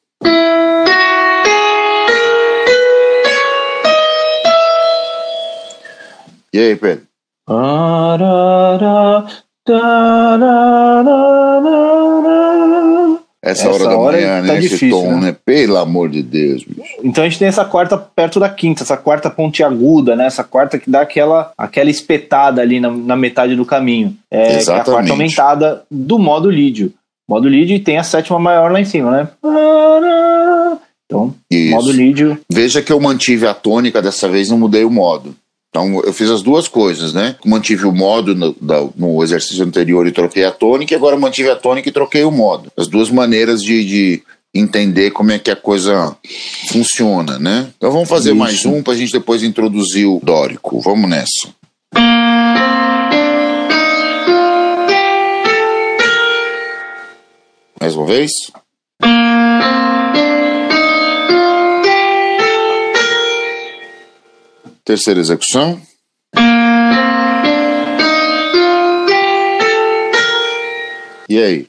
E 6.52 6.58
aí, 6.58 6.74
Pedro? 6.76 7.06
Ah, 7.46 8.16
da, 8.18 8.76
da, 8.78 10.36
da, 10.36 11.02
essa, 13.42 13.68
Essa 13.68 13.70
hora 13.70 13.84
da 13.84 13.98
hora 13.98 14.16
manhã, 14.18 14.36
tá 14.40 14.52
né? 14.52 14.58
Esse 14.58 14.68
difícil, 14.68 14.90
tom, 14.90 15.14
né? 15.14 15.20
né? 15.28 15.36
Pelo 15.44 15.78
amor 15.78 16.10
de 16.10 16.22
Deus, 16.22 16.62
bicho. 16.62 16.82
Então 17.02 17.24
a 17.24 17.28
gente 17.28 17.38
tem 17.38 17.48
essa 17.48 17.64
quarta 17.64 17.96
perto 17.96 18.38
da 18.38 18.50
quinta, 18.50 18.82
essa 18.82 18.98
quarta 18.98 19.30
pontiaguda, 19.30 20.14
né? 20.14 20.26
Essa 20.26 20.44
quarta 20.44 20.78
que 20.78 20.90
dá 20.90 21.00
aquela, 21.00 21.50
aquela 21.56 21.88
espetada 21.88 22.60
ali 22.60 22.78
na, 22.78 22.90
na 22.90 23.16
metade 23.16 23.56
do 23.56 23.64
caminho. 23.64 24.14
É, 24.30 24.42
que 24.42 24.52
é 24.52 24.54
a 24.54 24.58
Exatamente. 24.58 24.90
quarta 24.90 25.12
aumentada 25.12 25.82
do 25.90 26.18
modo 26.18 26.50
lídio. 26.50 26.92
Modo 27.26 27.48
lídio 27.48 27.76
e 27.76 27.80
tem 27.80 27.96
a 27.96 28.02
sétima 28.02 28.38
maior 28.38 28.70
lá 28.72 28.80
em 28.80 28.84
cima, 28.84 29.10
né? 29.10 29.28
Então, 31.06 31.34
Isso. 31.50 31.74
modo 31.74 31.90
lídio. 31.90 32.38
Veja 32.52 32.82
que 32.82 32.92
eu 32.92 33.00
mantive 33.00 33.46
a 33.46 33.54
tônica, 33.54 34.02
dessa 34.02 34.28
vez 34.28 34.50
não 34.50 34.58
mudei 34.58 34.84
o 34.84 34.90
modo. 34.90 35.34
Então 35.70 36.02
eu 36.04 36.12
fiz 36.12 36.28
as 36.28 36.42
duas 36.42 36.66
coisas, 36.66 37.14
né? 37.14 37.36
Mantive 37.44 37.86
o 37.86 37.92
modo 37.92 38.34
no, 38.34 38.54
no 38.96 39.22
exercício 39.22 39.64
anterior 39.64 40.06
e 40.06 40.12
troquei 40.12 40.44
a 40.44 40.50
tônica, 40.50 40.92
e 40.92 40.96
agora 40.96 41.16
mantive 41.16 41.48
a 41.48 41.56
tônica 41.56 41.88
e 41.88 41.92
troquei 41.92 42.24
o 42.24 42.30
modo. 42.30 42.70
As 42.76 42.88
duas 42.88 43.08
maneiras 43.08 43.62
de, 43.62 43.84
de 43.84 44.22
entender 44.52 45.12
como 45.12 45.30
é 45.30 45.38
que 45.38 45.50
a 45.50 45.56
coisa 45.56 46.16
funciona, 46.68 47.38
né? 47.38 47.68
Então 47.76 47.92
vamos 47.92 48.08
fazer 48.08 48.30
Isso. 48.30 48.38
mais 48.38 48.66
um 48.66 48.82
para 48.82 48.94
a 48.94 48.96
gente 48.96 49.12
depois 49.12 49.44
introduzir 49.44 50.06
o 50.06 50.20
dórico. 50.20 50.80
Vamos 50.80 51.08
nessa. 51.08 51.54
Mais 57.80 57.94
uma 57.94 58.06
vez. 58.06 58.30
Terceira 64.90 65.20
execução. 65.20 65.80
E 71.28 71.38
aí? 71.40 71.68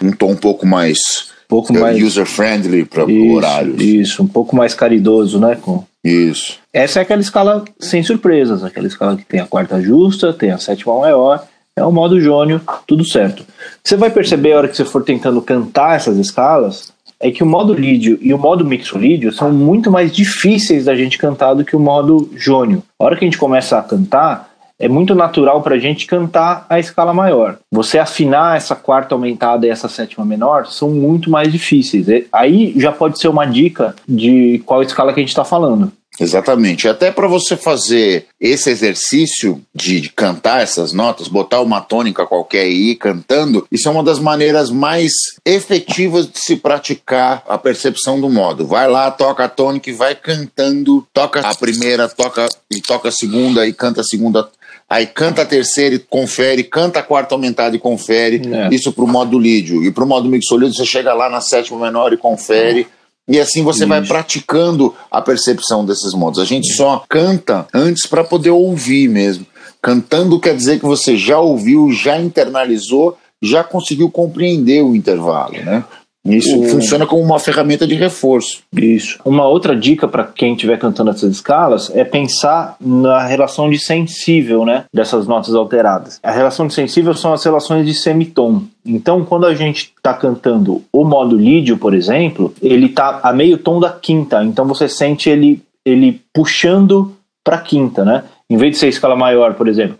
Um 0.00 0.12
tom 0.16 0.30
um 0.30 0.36
pouco 0.36 0.64
mais 0.64 1.00
pouco 1.48 1.72
mais 1.72 2.00
user-friendly 2.00 2.84
para 2.84 3.04
o 3.04 3.10
isso, 3.10 3.34
horário. 3.34 3.82
isso, 3.82 4.22
um 4.22 4.28
pouco 4.28 4.54
mais 4.54 4.72
caridoso, 4.72 5.40
né? 5.40 5.58
Com... 5.60 5.82
Isso. 6.04 6.60
Essa 6.72 7.00
é 7.00 7.02
aquela 7.02 7.20
escala 7.20 7.64
sem 7.80 8.04
surpresas, 8.04 8.62
aquela 8.62 8.86
escala 8.86 9.16
que 9.16 9.24
tem 9.24 9.40
a 9.40 9.46
quarta 9.48 9.82
justa, 9.82 10.32
tem 10.32 10.52
a 10.52 10.58
sétima 10.58 10.96
maior, 10.96 11.44
é 11.76 11.84
o 11.84 11.90
modo 11.90 12.20
jônio, 12.20 12.60
tudo 12.86 13.04
certo. 13.04 13.44
Você 13.82 13.96
vai 13.96 14.10
perceber 14.10 14.52
a 14.52 14.58
hora 14.58 14.68
que 14.68 14.76
você 14.76 14.84
for 14.84 15.02
tentando 15.02 15.40
cantar 15.40 15.96
essas 15.96 16.18
escalas, 16.18 16.92
é 17.20 17.30
que 17.30 17.42
o 17.42 17.46
modo 17.46 17.74
lídio 17.74 18.18
e 18.22 18.32
o 18.32 18.38
modo 18.38 18.64
mixolídio 18.64 19.30
são 19.30 19.52
muito 19.52 19.90
mais 19.90 20.10
difíceis 20.10 20.86
da 20.86 20.94
gente 20.94 21.18
cantar 21.18 21.52
do 21.52 21.64
que 21.64 21.76
o 21.76 21.80
modo 21.80 22.30
jônio. 22.34 22.82
A 22.98 23.04
hora 23.04 23.16
que 23.16 23.24
a 23.24 23.28
gente 23.28 23.38
começa 23.38 23.78
a 23.78 23.82
cantar, 23.82 24.50
é 24.80 24.88
muito 24.88 25.14
natural 25.14 25.60
para 25.60 25.74
a 25.74 25.78
gente 25.78 26.06
cantar 26.06 26.64
a 26.66 26.80
escala 26.80 27.12
maior. 27.12 27.58
Você 27.70 27.98
afinar 27.98 28.56
essa 28.56 28.74
quarta 28.74 29.14
aumentada 29.14 29.66
e 29.66 29.68
essa 29.68 29.88
sétima 29.88 30.24
menor 30.24 30.66
são 30.68 30.90
muito 30.90 31.30
mais 31.30 31.52
difíceis. 31.52 32.06
Aí 32.32 32.72
já 32.76 32.90
pode 32.90 33.20
ser 33.20 33.28
uma 33.28 33.44
dica 33.44 33.94
de 34.08 34.62
qual 34.64 34.82
escala 34.82 35.12
que 35.12 35.20
a 35.20 35.22
gente 35.22 35.28
está 35.28 35.44
falando. 35.44 35.92
Exatamente. 36.20 36.86
Até 36.86 37.10
para 37.10 37.26
você 37.26 37.56
fazer 37.56 38.26
esse 38.38 38.68
exercício 38.70 39.62
de, 39.74 40.10
cantar 40.10 40.62
essas 40.62 40.92
notas, 40.92 41.28
botar 41.28 41.60
uma 41.60 41.80
tônica 41.80 42.26
qualquer 42.26 42.68
e 42.68 42.90
ir 42.90 42.96
cantando, 42.96 43.66
isso 43.72 43.88
é 43.88 43.90
uma 43.90 44.04
das 44.04 44.18
maneiras 44.18 44.70
mais 44.70 45.12
efetivas 45.44 46.30
de 46.30 46.38
se 46.38 46.56
praticar 46.56 47.42
a 47.48 47.56
percepção 47.56 48.20
do 48.20 48.28
modo. 48.28 48.66
Vai 48.66 48.88
lá, 48.88 49.10
toca 49.10 49.44
a 49.44 49.48
tônica 49.48 49.88
e 49.88 49.94
vai 49.94 50.14
cantando, 50.14 51.06
toca 51.12 51.40
a 51.40 51.54
primeira, 51.54 52.08
toca 52.08 52.46
e 52.70 52.80
toca 52.80 53.08
a 53.08 53.12
segunda 53.12 53.66
e 53.66 53.72
canta 53.72 54.02
a 54.02 54.04
segunda. 54.04 54.48
Aí 54.88 55.06
canta 55.06 55.42
a 55.42 55.46
terceira 55.46 55.94
e 55.94 56.00
confere, 56.00 56.64
canta 56.64 56.98
a 56.98 57.02
quarta 57.02 57.34
aumentada 57.34 57.76
e 57.76 57.78
confere. 57.78 58.42
É. 58.52 58.74
Isso 58.74 58.92
pro 58.92 59.06
modo 59.06 59.38
lídio. 59.38 59.84
E 59.84 59.92
pro 59.92 60.04
modo 60.04 60.28
mixolídio 60.28 60.74
você 60.74 60.84
chega 60.84 61.14
lá 61.14 61.30
na 61.30 61.40
sétima 61.40 61.78
menor 61.78 62.12
e 62.12 62.16
confere. 62.16 62.88
E 63.30 63.38
assim 63.38 63.62
você 63.62 63.86
vai 63.86 64.00
Isso. 64.00 64.08
praticando 64.08 64.92
a 65.08 65.22
percepção 65.22 65.84
desses 65.84 66.12
modos. 66.12 66.40
A 66.40 66.44
gente 66.44 66.72
só 66.72 67.04
canta 67.08 67.64
antes 67.72 68.04
para 68.04 68.24
poder 68.24 68.50
ouvir 68.50 69.08
mesmo. 69.08 69.46
Cantando 69.80 70.40
quer 70.40 70.54
dizer 70.54 70.80
que 70.80 70.84
você 70.84 71.16
já 71.16 71.38
ouviu, 71.38 71.92
já 71.92 72.20
internalizou, 72.20 73.16
já 73.40 73.62
conseguiu 73.62 74.10
compreender 74.10 74.82
o 74.82 74.96
intervalo, 74.96 75.52
né? 75.64 75.84
Isso 76.24 76.60
O- 76.60 76.64
funciona 76.68 77.06
como 77.06 77.22
uma 77.22 77.38
ferramenta 77.38 77.86
de 77.86 77.94
reforço. 77.94 78.62
Isso. 78.76 79.18
Uma 79.24 79.46
outra 79.48 79.74
dica 79.74 80.06
para 80.06 80.24
quem 80.24 80.52
estiver 80.52 80.78
cantando 80.78 81.10
essas 81.10 81.30
escalas 81.32 81.90
é 81.94 82.04
pensar 82.04 82.76
na 82.80 83.22
relação 83.26 83.70
de 83.70 83.78
sensível, 83.78 84.66
né, 84.66 84.84
dessas 84.94 85.26
notas 85.26 85.54
alteradas. 85.54 86.20
A 86.22 86.30
relação 86.30 86.66
de 86.66 86.74
sensível 86.74 87.14
são 87.14 87.32
as 87.32 87.42
relações 87.42 87.86
de 87.86 87.94
semitom. 87.94 88.64
Então, 88.84 89.24
quando 89.24 89.46
a 89.46 89.54
gente 89.54 89.92
está 89.96 90.12
cantando 90.12 90.82
o 90.92 91.04
modo 91.04 91.36
lídio, 91.36 91.78
por 91.78 91.94
exemplo, 91.94 92.52
ele 92.60 92.86
está 92.86 93.20
a 93.22 93.32
meio 93.32 93.56
tom 93.56 93.80
da 93.80 93.90
quinta. 93.90 94.44
Então 94.44 94.66
você 94.66 94.88
sente 94.88 95.30
ele 95.30 95.62
ele 95.86 96.20
puxando 96.34 97.16
para 97.42 97.56
quinta, 97.56 98.04
né? 98.04 98.24
Em 98.50 98.56
vez 98.58 98.72
de 98.72 98.78
ser 98.78 98.88
escala 98.88 99.16
maior, 99.16 99.54
por 99.54 99.66
exemplo, 99.66 99.96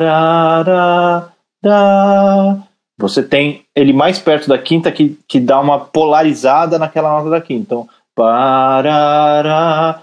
pararara, 0.00 1.28
da, 1.62 2.58
você 3.00 3.22
tem 3.22 3.62
ele 3.74 3.92
mais 3.92 4.18
perto 4.18 4.48
da 4.48 4.58
quinta 4.58 4.92
que, 4.92 5.18
que 5.26 5.40
dá 5.40 5.58
uma 5.58 5.78
polarizada 5.80 6.78
naquela 6.78 7.10
nota 7.10 7.30
da 7.30 7.40
quinta. 7.40 7.62
Então, 7.62 7.88
parará, 8.14 10.02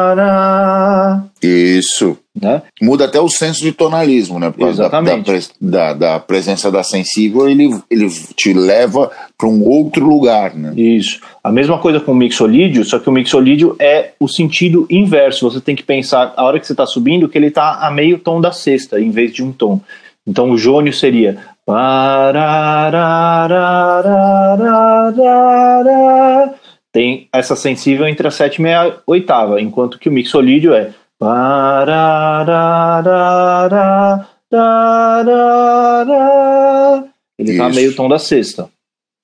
pará, 0.00 1.22
Isso. 1.42 2.16
né? 2.40 2.62
Muda 2.80 3.04
até 3.04 3.20
o 3.20 3.28
senso 3.28 3.60
de 3.60 3.72
tonalismo, 3.72 4.38
né? 4.38 4.50
Por 4.50 4.58
causa 4.60 4.82
da, 4.82 4.88
da, 4.88 4.98
Exatamente. 5.00 5.24
pres- 5.26 5.52
da, 5.60 5.92
da 5.94 6.18
presença 6.20 6.70
da 6.70 6.82
sensível, 6.82 7.48
ele, 7.48 7.70
ele 7.90 8.08
te 8.36 8.52
leva 8.52 9.10
para 9.38 9.48
um 9.48 9.64
outro 9.66 10.04
lugar, 10.06 10.54
né? 10.54 10.72
Isso. 10.76 11.20
A 11.42 11.50
mesma 11.52 11.78
coisa 11.78 12.00
com 12.00 12.12
o 12.12 12.14
mixolídio, 12.16 12.84
só 12.84 12.98
que 12.98 13.08
o 13.08 13.12
mixolídio 13.12 13.76
é 13.78 14.12
o 14.18 14.28
sentido 14.28 14.86
inverso. 14.90 15.50
Você 15.50 15.60
tem 15.60 15.76
que 15.76 15.82
pensar, 15.82 16.32
a 16.36 16.44
hora 16.44 16.58
que 16.60 16.66
você 16.66 16.72
está 16.72 16.86
subindo, 16.86 17.28
que 17.28 17.38
ele 17.38 17.46
está 17.48 17.86
a 17.86 17.90
meio 17.90 18.18
tom 18.18 18.40
da 18.40 18.52
sexta, 18.52 19.00
em 19.00 19.10
vez 19.10 19.32
de 19.32 19.42
um 19.42 19.52
tom. 19.52 19.80
Então 20.26 20.50
o 20.50 20.58
jônio 20.58 20.92
seria. 20.92 21.38
Tem 26.92 27.28
essa 27.32 27.54
sensível 27.54 28.08
entre 28.08 28.26
a 28.26 28.30
sétima 28.30 28.68
e 28.68 28.74
a 28.74 28.96
oitava, 29.06 29.60
enquanto 29.60 29.98
que 29.98 30.08
o 30.08 30.12
mixolídio 30.12 30.74
é. 30.74 30.92
Ele 37.38 37.52
Isso. 37.52 37.74
meio 37.74 37.94
tom 37.94 38.08
da 38.08 38.18
sexta 38.18 38.68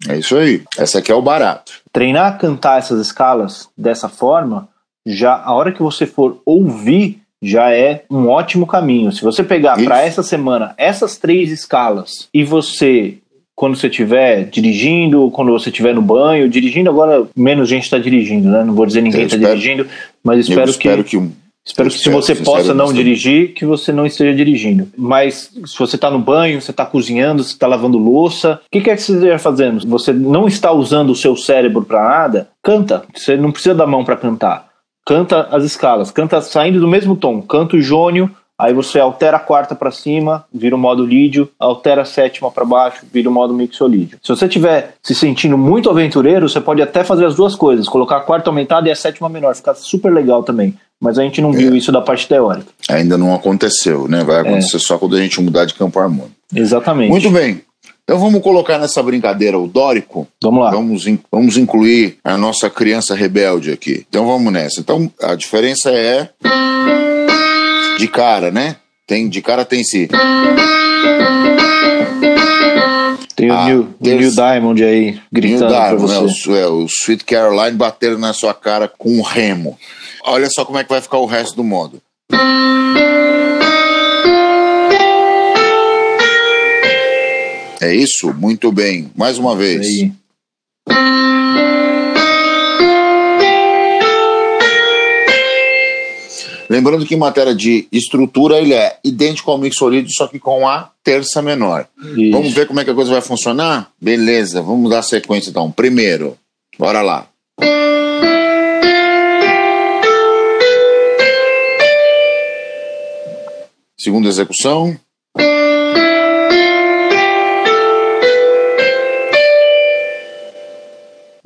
É 0.08 0.18
isso 0.18 0.36
aí. 0.36 0.62
Essa 0.78 0.98
aqui 0.98 1.10
é 1.10 1.14
o 1.14 1.22
barato. 1.22 1.72
treinar 1.92 2.34
a 2.34 2.36
cantar 2.36 2.78
essas 2.78 3.00
escalas 3.00 3.68
dessa 3.76 4.08
forma, 4.08 4.68
já 5.06 5.34
a 5.34 5.52
hora 5.54 5.72
que 5.72 5.82
você 5.82 6.06
for 6.06 6.40
ouvir, 6.44 7.22
já 7.42 7.70
é 7.70 8.04
um 8.10 8.28
ótimo 8.28 8.66
caminho. 8.66 9.12
Se 9.12 9.22
você 9.22 9.42
pegar 9.42 9.82
para 9.82 10.02
essa 10.02 10.22
semana 10.22 10.74
essas 10.76 11.16
três 11.16 11.50
escalas 11.50 12.28
e 12.32 12.44
você 12.44 13.18
quando 13.54 13.74
você 13.74 13.86
estiver 13.86 14.44
dirigindo, 14.44 15.30
quando 15.30 15.50
você 15.50 15.70
estiver 15.70 15.94
no 15.94 16.02
banho, 16.02 16.46
dirigindo 16.46 16.90
agora 16.90 17.26
menos 17.34 17.66
gente 17.66 17.84
está 17.84 17.96
dirigindo, 17.98 18.50
né? 18.50 18.62
Não 18.62 18.74
vou 18.74 18.84
dizer 18.84 19.00
ninguém 19.00 19.24
está 19.24 19.38
dirigindo, 19.38 19.86
mas 20.22 20.40
espero, 20.40 20.68
espero 20.68 21.02
que 21.02 21.10
que 21.10 21.16
um. 21.16 21.32
Espero 21.66 21.90
que 21.90 21.98
se 21.98 22.08
você 22.08 22.32
possa 22.36 22.72
não 22.72 22.92
dirigir, 22.92 23.52
que 23.52 23.66
você 23.66 23.90
não 23.92 24.06
esteja 24.06 24.32
dirigindo. 24.32 24.88
Mas 24.96 25.50
se 25.66 25.76
você 25.76 25.96
está 25.96 26.08
no 26.08 26.18
banho, 26.20 26.60
você 26.62 26.70
está 26.70 26.86
cozinhando, 26.86 27.42
você 27.42 27.54
está 27.54 27.66
lavando 27.66 27.98
louça, 27.98 28.60
o 28.64 28.70
que 28.70 28.80
quer 28.80 28.94
que 28.94 29.02
você 29.02 29.14
esteja 29.14 29.38
fazendo? 29.38 29.84
Você 29.88 30.12
não 30.12 30.46
está 30.46 30.70
usando 30.70 31.10
o 31.10 31.16
seu 31.16 31.36
cérebro 31.36 31.82
para 31.82 32.04
nada, 32.04 32.48
canta. 32.62 33.02
Você 33.12 33.36
não 33.36 33.50
precisa 33.50 33.74
da 33.74 33.84
mão 33.84 34.04
para 34.04 34.16
cantar. 34.16 34.65
Canta 35.06 35.46
as 35.52 35.62
escalas, 35.62 36.10
canta 36.10 36.40
saindo 36.40 36.80
do 36.80 36.88
mesmo 36.88 37.14
tom. 37.14 37.40
Canta 37.40 37.76
o 37.76 37.80
jônio, 37.80 38.28
aí 38.58 38.74
você 38.74 38.98
altera 38.98 39.36
a 39.36 39.40
quarta 39.40 39.72
para 39.72 39.92
cima, 39.92 40.44
vira 40.52 40.74
o 40.74 40.78
modo 40.78 41.06
lídio, 41.06 41.48
altera 41.60 42.02
a 42.02 42.04
sétima 42.04 42.50
para 42.50 42.64
baixo, 42.64 43.06
vira 43.12 43.28
o 43.28 43.32
modo 43.32 43.54
mixolídio. 43.54 44.18
Se 44.20 44.28
você 44.28 44.46
estiver 44.46 44.94
se 45.00 45.14
sentindo 45.14 45.56
muito 45.56 45.88
aventureiro, 45.88 46.48
você 46.48 46.60
pode 46.60 46.82
até 46.82 47.04
fazer 47.04 47.24
as 47.24 47.36
duas 47.36 47.54
coisas, 47.54 47.88
colocar 47.88 48.16
a 48.16 48.20
quarta 48.20 48.50
aumentada 48.50 48.88
e 48.88 48.90
a 48.90 48.96
sétima 48.96 49.28
menor, 49.28 49.54
fica 49.54 49.74
super 49.74 50.12
legal 50.12 50.42
também. 50.42 50.74
Mas 51.00 51.18
a 51.18 51.22
gente 51.22 51.40
não 51.40 51.52
viu 51.52 51.76
isso 51.76 51.92
da 51.92 52.00
parte 52.00 52.26
teórica. 52.26 52.66
Ainda 52.88 53.16
não 53.18 53.34
aconteceu, 53.34 54.08
né? 54.08 54.24
Vai 54.24 54.40
acontecer 54.40 54.78
só 54.78 54.98
quando 54.98 55.14
a 55.14 55.20
gente 55.20 55.40
mudar 55.40 55.66
de 55.66 55.74
campo 55.74 56.00
harmônico. 56.00 56.32
Exatamente. 56.54 57.10
Muito 57.10 57.30
bem. 57.30 57.60
Então 58.08 58.20
vamos 58.20 58.40
colocar 58.40 58.78
nessa 58.78 59.02
brincadeira 59.02 59.58
o 59.58 59.66
dórico. 59.66 60.28
Vamos 60.40 60.62
lá. 60.62 60.70
Vamos, 60.70 61.08
in- 61.08 61.18
vamos 61.30 61.56
incluir 61.56 62.18
a 62.22 62.36
nossa 62.38 62.70
criança 62.70 63.16
rebelde 63.16 63.72
aqui. 63.72 64.06
Então 64.08 64.24
vamos 64.26 64.52
nessa. 64.52 64.78
Então 64.80 65.10
a 65.20 65.34
diferença 65.34 65.90
é 65.90 66.28
de 67.98 68.06
cara, 68.06 68.52
né? 68.52 68.76
Tem, 69.08 69.28
de 69.28 69.42
cara 69.42 69.64
tem 69.64 69.82
si. 69.82 70.08
Tem 73.34 73.50
o 73.50 73.54
Ah, 73.54 73.66
Deus. 73.66 73.86
Neil 74.00 74.30
Diamond 74.30 74.84
aí 74.84 75.20
gritando 75.32 75.68
Diamond, 75.72 76.04
pra 76.06 76.14
né? 76.14 76.20
você. 76.20 76.48
O, 76.50 76.56
é, 76.56 76.66
o 76.68 76.86
Sweet 76.86 77.24
Caroline 77.24 77.76
batendo 77.76 78.18
na 78.18 78.32
sua 78.32 78.54
cara 78.54 78.86
com 78.86 79.18
um 79.18 79.22
remo. 79.22 79.76
Olha 80.24 80.48
só 80.48 80.64
como 80.64 80.78
é 80.78 80.84
que 80.84 80.90
vai 80.90 81.00
ficar 81.00 81.18
o 81.18 81.26
resto 81.26 81.56
do 81.56 81.64
modo. 81.64 82.00
É 87.80 87.94
isso? 87.94 88.32
Muito 88.34 88.72
bem. 88.72 89.10
Mais 89.14 89.38
uma 89.38 89.54
vez. 89.54 89.86
Aí. 89.86 90.12
Lembrando 96.68 97.06
que 97.06 97.14
em 97.14 97.18
matéria 97.18 97.54
de 97.54 97.86
estrutura 97.92 98.58
ele 98.58 98.74
é 98.74 98.98
idêntico 99.04 99.50
ao 99.50 99.58
mixolídio, 99.58 100.12
só 100.12 100.26
que 100.26 100.38
com 100.38 100.66
a 100.68 100.90
terça 101.02 101.40
menor. 101.40 101.86
Isso. 102.16 102.32
Vamos 102.32 102.52
ver 102.52 102.66
como 102.66 102.80
é 102.80 102.84
que 102.84 102.90
a 102.90 102.94
coisa 102.94 103.12
vai 103.12 103.20
funcionar? 103.20 103.92
Beleza, 104.00 104.60
vamos 104.62 104.90
dar 104.90 105.02
sequência 105.02 105.50
então. 105.50 105.70
Primeiro, 105.70 106.36
bora 106.78 107.02
lá. 107.02 107.28
Segunda 113.98 114.28
execução. 114.28 114.96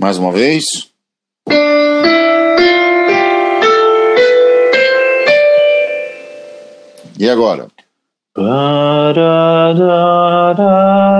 Mais 0.00 0.16
uma 0.16 0.32
vez. 0.32 0.64
E 7.18 7.28
agora? 7.28 7.66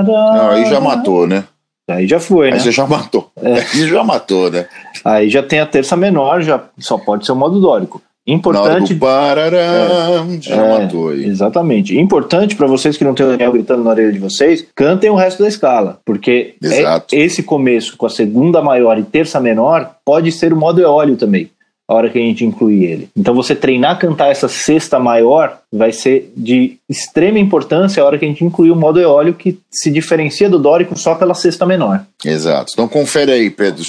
Não, 0.06 0.50
aí 0.50 0.64
já 0.64 0.80
matou, 0.80 1.26
né? 1.26 1.44
Aí 1.90 2.08
já 2.08 2.18
foi, 2.18 2.48
né? 2.48 2.54
Aí 2.54 2.60
você 2.60 2.72
já 2.72 2.86
matou. 2.86 3.30
Aí 3.36 3.60
já 3.86 4.02
matou, 4.02 4.50
né? 4.50 4.66
Aí 5.04 5.28
já 5.28 5.42
tem 5.42 5.60
a 5.60 5.66
terça 5.66 5.94
menor, 5.94 6.40
já 6.40 6.64
só 6.78 6.96
pode 6.96 7.26
ser 7.26 7.32
o 7.32 7.36
modo 7.36 7.60
dórico. 7.60 8.00
Importante. 8.32 8.94
parará, 8.94 9.56
É, 9.58 10.88
aí. 11.12 11.24
Exatamente. 11.26 11.98
Importante 11.98 12.54
para 12.56 12.66
vocês 12.66 12.96
que 12.96 13.04
não 13.04 13.14
tem 13.14 13.26
o 13.26 13.30
Daniel 13.30 13.52
gritando 13.52 13.82
na 13.84 13.90
orelha 13.90 14.12
de 14.12 14.18
vocês, 14.18 14.66
cantem 14.74 15.10
o 15.10 15.14
resto 15.14 15.42
da 15.42 15.48
escala, 15.48 15.98
porque 16.04 16.54
é- 16.62 17.02
esse 17.12 17.42
começo 17.42 17.96
com 17.96 18.06
a 18.06 18.10
segunda 18.10 18.62
maior 18.62 18.98
e 18.98 19.02
terça 19.02 19.40
menor 19.40 19.90
pode 20.04 20.32
ser 20.32 20.52
o 20.52 20.56
modo 20.56 20.80
eólio 20.80 21.16
também, 21.16 21.50
a 21.88 21.94
hora 21.94 22.08
que 22.08 22.18
a 22.18 22.22
gente 22.22 22.44
incluir 22.44 22.84
ele. 22.84 23.08
Então 23.16 23.34
você 23.34 23.54
treinar 23.54 23.92
a 23.92 23.96
cantar 23.96 24.28
essa 24.30 24.48
sexta 24.48 24.98
maior 24.98 25.58
vai 25.72 25.92
ser 25.92 26.32
de 26.36 26.76
extrema 26.88 27.38
importância 27.38 28.02
a 28.02 28.06
hora 28.06 28.18
que 28.18 28.24
a 28.24 28.28
gente 28.28 28.44
incluir 28.44 28.70
o 28.70 28.76
modo 28.76 29.00
eólio 29.00 29.34
que 29.34 29.58
se 29.70 29.90
diferencia 29.90 30.48
do 30.48 30.58
dórico 30.58 30.98
só 30.98 31.14
pela 31.14 31.34
sexta 31.34 31.64
menor. 31.66 32.02
Exato. 32.24 32.72
Então 32.72 32.86
confere 32.88 33.32
aí, 33.32 33.50
Pedro, 33.50 33.82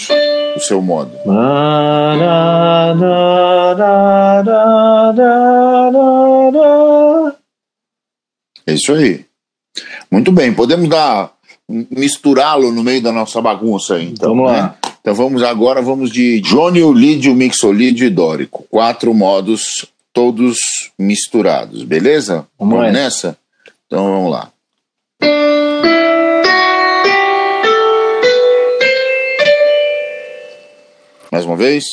o 0.56 0.60
seu 0.60 0.82
modo. 0.82 1.12
É 8.66 8.74
isso 8.74 8.94
aí. 8.94 9.26
Muito 10.12 10.32
bem, 10.32 10.54
podemos 10.54 10.90
dar 10.90 11.32
misturá-lo 11.68 12.72
no 12.72 12.84
meio 12.84 13.02
da 13.02 13.12
nossa 13.12 13.42
bagunça 13.42 13.96
aí, 13.96 14.10
então. 14.10 14.36
Vamos 14.36 14.52
né? 14.52 14.58
lá. 14.60 14.78
Então 15.02 15.16
vamos 15.16 15.42
agora, 15.42 15.82
vamos 15.82 16.12
de 16.12 16.42
Jônio, 16.46 16.94
Lídio, 16.94 17.34
Mixolídio 17.34 18.06
e 18.06 18.10
Dórico. 18.10 18.66
Quatro 18.70 19.14
modos, 19.14 19.88
todos 20.14 20.58
misturados, 20.98 21.84
beleza? 21.84 22.46
Vamos 22.60 22.94
nessa? 22.94 23.38
Então 23.88 24.04
vamos 24.12 24.32
lá. 24.32 24.52
Mais 31.32 31.46
uma 31.46 31.56
vez. 31.56 31.86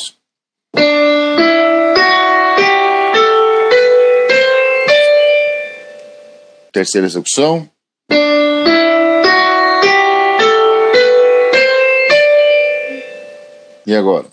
Terceira 6.73 7.07
execução. 7.07 7.67
E 13.87 13.95
agora? 13.95 14.25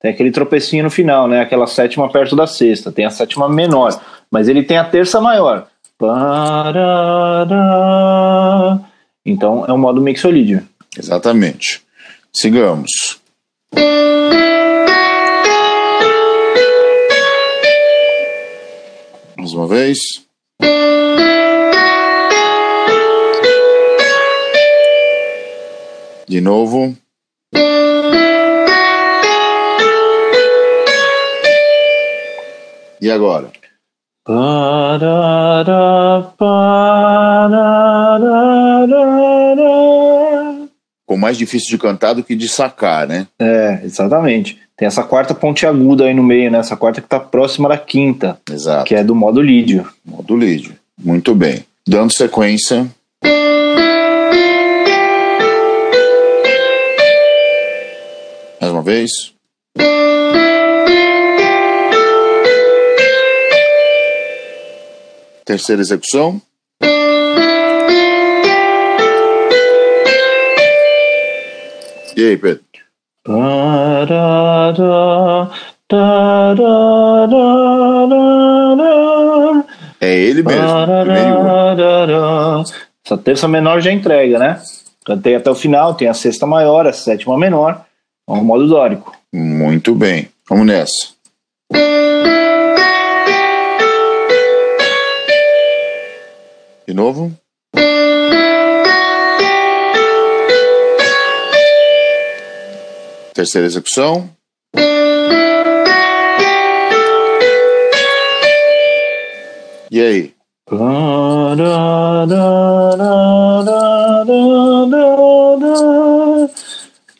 Tem 0.00 0.10
aquele 0.12 0.30
tropecinho 0.30 0.84
no 0.84 0.90
final, 0.90 1.26
né? 1.26 1.40
Aquela 1.40 1.66
sétima 1.66 2.08
perto 2.10 2.36
da 2.36 2.46
sexta. 2.46 2.92
Tem 2.92 3.04
a 3.04 3.10
sétima 3.10 3.48
menor, 3.48 4.00
mas 4.30 4.48
ele 4.48 4.62
tem 4.62 4.78
a 4.78 4.84
terça 4.84 5.20
maior. 5.20 5.66
Então 9.24 9.66
é 9.66 9.72
um 9.72 9.78
modo 9.78 10.00
mixolídio. 10.00 10.66
Exatamente. 10.98 11.82
Sigamos. 12.32 13.20
Mais 19.36 19.52
uma 19.52 19.66
vez. 19.66 19.98
De 26.26 26.40
novo. 26.40 26.96
E 33.00 33.10
agora? 33.10 33.50
Ficou 41.00 41.18
mais 41.18 41.36
difícil 41.36 41.70
de 41.70 41.78
cantar 41.78 42.12
do 42.14 42.22
que 42.22 42.34
de 42.36 42.48
sacar, 42.48 43.06
né? 43.06 43.26
É, 43.38 43.80
exatamente. 43.82 44.58
Tem 44.76 44.86
essa 44.86 45.02
quarta 45.02 45.34
ponte 45.34 45.66
aguda 45.66 46.04
aí 46.04 46.14
no 46.14 46.22
meio, 46.22 46.50
né? 46.50 46.58
Essa 46.58 46.76
quarta 46.76 47.00
que 47.00 47.08
tá 47.08 47.18
próxima 47.18 47.68
da 47.68 47.76
quinta, 47.76 48.38
Exato. 48.50 48.84
que 48.84 48.94
é 48.94 49.02
do 49.02 49.14
modo 49.14 49.42
lídio. 49.42 49.86
Modo 50.04 50.36
lídio. 50.36 50.74
Muito 50.98 51.34
bem. 51.34 51.64
Dando 51.86 52.12
sequência. 52.12 52.86
Mais 58.60 58.72
uma 58.72 58.82
vez. 58.82 59.10
Terceira 65.50 65.82
execução. 65.82 66.40
E 72.16 72.24
aí, 72.24 72.36
Pedro? 72.36 72.62
É 80.00 80.14
ele 80.14 80.44
mesmo. 80.44 80.62
Essa 83.04 83.18
terça 83.18 83.48
menor 83.48 83.80
já 83.80 83.90
entrega, 83.90 84.38
né? 84.38 84.62
Cantei 85.04 85.34
até 85.34 85.50
o 85.50 85.56
final, 85.56 85.94
tem 85.94 86.06
a 86.06 86.14
sexta 86.14 86.46
maior, 86.46 86.86
a 86.86 86.92
sétima 86.92 87.36
menor, 87.36 87.84
é 88.28 88.32
um 88.32 88.44
modo 88.44 88.68
dórico. 88.68 89.12
Muito 89.34 89.96
bem. 89.96 90.28
Vamos 90.48 90.66
nessa. 90.66 91.08
De 96.90 96.96
novo. 96.96 97.30
Terceira 103.32 103.64
execução. 103.68 104.28
E 109.88 110.00
aí? 110.00 110.34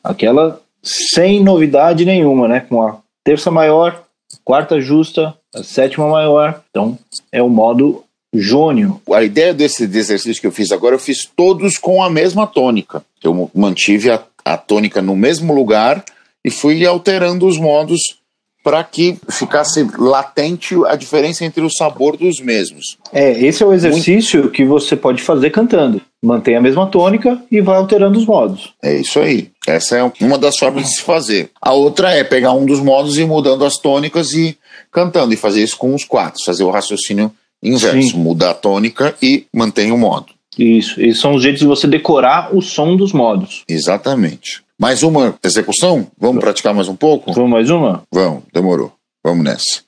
Aquela 0.02 0.60
sem 0.82 1.44
novidade 1.44 2.04
nenhuma, 2.04 2.48
né? 2.48 2.58
Com 2.58 2.82
a 2.82 2.98
terça 3.22 3.52
maior, 3.52 4.02
quarta 4.44 4.80
justa, 4.80 5.36
a 5.54 5.62
sétima 5.62 6.08
maior. 6.08 6.60
Então 6.70 6.98
é 7.30 7.40
o 7.40 7.48
modo 7.48 8.02
jônio. 8.32 9.00
A 9.12 9.22
ideia 9.22 9.52
desse 9.52 9.84
exercício 9.84 10.40
que 10.40 10.46
eu 10.46 10.52
fiz 10.52 10.70
agora, 10.72 10.94
eu 10.94 11.00
fiz 11.00 11.28
todos 11.36 11.76
com 11.78 12.02
a 12.02 12.10
mesma 12.10 12.46
tônica. 12.46 13.02
Eu 13.22 13.50
mantive 13.54 14.10
a, 14.10 14.22
a 14.44 14.56
tônica 14.56 15.02
no 15.02 15.16
mesmo 15.16 15.54
lugar 15.54 16.04
e 16.44 16.50
fui 16.50 16.86
alterando 16.86 17.46
os 17.46 17.58
modos 17.58 18.20
para 18.62 18.84
que 18.84 19.16
ficasse 19.30 19.86
latente 19.98 20.74
a 20.86 20.94
diferença 20.94 21.44
entre 21.44 21.62
o 21.62 21.70
sabor 21.70 22.16
dos 22.16 22.40
mesmos. 22.40 22.98
É, 23.12 23.32
esse 23.44 23.62
é 23.62 23.66
o 23.66 23.72
exercício 23.72 24.50
que 24.50 24.64
você 24.64 24.94
pode 24.94 25.22
fazer 25.22 25.50
cantando. 25.50 26.00
mantém 26.22 26.56
a 26.56 26.60
mesma 26.60 26.86
tônica 26.86 27.42
e 27.50 27.62
vai 27.62 27.78
alterando 27.78 28.18
os 28.18 28.26
modos. 28.26 28.74
É 28.82 28.94
isso 28.96 29.18
aí. 29.18 29.50
Essa 29.66 29.96
é 29.96 30.12
uma 30.20 30.36
das 30.36 30.58
formas 30.58 30.84
de 30.84 30.96
se 30.96 31.02
fazer. 31.02 31.50
A 31.60 31.72
outra 31.72 32.10
é 32.12 32.22
pegar 32.22 32.52
um 32.52 32.66
dos 32.66 32.80
modos 32.80 33.16
e 33.16 33.22
ir 33.22 33.26
mudando 33.26 33.64
as 33.64 33.78
tônicas 33.78 34.34
e 34.34 34.58
cantando, 34.92 35.32
e 35.32 35.36
fazer 35.36 35.62
isso 35.62 35.78
com 35.78 35.94
os 35.94 36.04
quatro, 36.04 36.44
fazer 36.44 36.64
o 36.64 36.70
raciocínio 36.70 37.32
inverso, 37.62 38.10
Sim. 38.10 38.18
mudar 38.18 38.50
a 38.50 38.54
tônica 38.54 39.14
e 39.22 39.46
mantém 39.54 39.92
o 39.92 39.98
modo. 39.98 40.26
Isso, 40.58 41.00
esses 41.00 41.20
são 41.20 41.34
os 41.34 41.42
jeitos 41.42 41.60
de 41.60 41.66
você 41.66 41.86
decorar 41.86 42.54
o 42.54 42.60
som 42.60 42.96
dos 42.96 43.12
modos. 43.12 43.62
Exatamente. 43.68 44.62
Mais 44.78 45.02
uma 45.02 45.38
execução? 45.44 46.06
Vamos 46.18 46.40
praticar 46.40 46.74
mais 46.74 46.88
um 46.88 46.96
pouco? 46.96 47.32
Vamos 47.32 47.50
mais 47.50 47.70
uma? 47.70 48.02
Vamos, 48.12 48.42
demorou. 48.52 48.92
Vamos 49.22 49.44
nessa. 49.44 49.82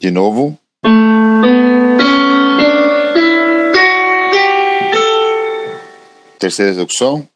De 0.00 0.10
novo. 0.10 0.56
Terceira 6.38 6.70
execução. 6.70 7.26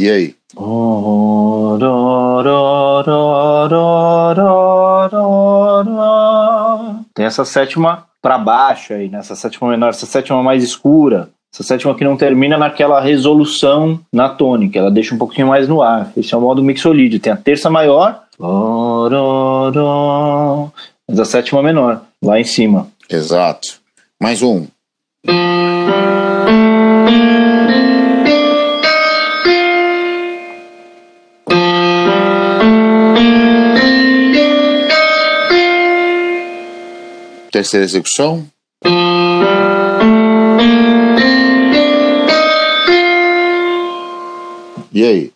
E 0.00 0.10
aí? 0.10 0.34
Tem 7.14 7.26
essa 7.26 7.44
sétima 7.44 8.04
para 8.22 8.38
baixo 8.38 8.94
aí, 8.94 9.10
nessa 9.10 9.34
né? 9.34 9.38
sétima 9.38 9.68
menor, 9.68 9.90
essa 9.90 10.06
sétima 10.06 10.42
mais 10.42 10.64
escura. 10.64 11.28
Essa 11.52 11.62
sétima 11.62 11.94
que 11.94 12.02
não 12.02 12.16
termina 12.16 12.56
naquela 12.56 12.98
resolução 12.98 14.00
na 14.10 14.30
tônica, 14.30 14.78
ela 14.78 14.90
deixa 14.90 15.14
um 15.14 15.18
pouquinho 15.18 15.48
mais 15.48 15.68
no 15.68 15.82
ar. 15.82 16.10
Esse 16.16 16.32
é 16.32 16.36
o 16.38 16.40
modo 16.40 16.62
mixolídio. 16.62 17.20
Tem 17.20 17.34
a 17.34 17.36
terça 17.36 17.68
maior, 17.68 18.22
mas 21.06 21.20
a 21.20 21.24
sétima 21.26 21.62
menor, 21.62 22.00
lá 22.24 22.40
em 22.40 22.44
cima. 22.44 22.86
Exato. 23.10 23.78
Mais 24.18 24.40
um. 24.40 24.66
Terceira 37.60 37.84
execução. 37.84 38.46
E 44.90 45.04
aí? 45.04 45.30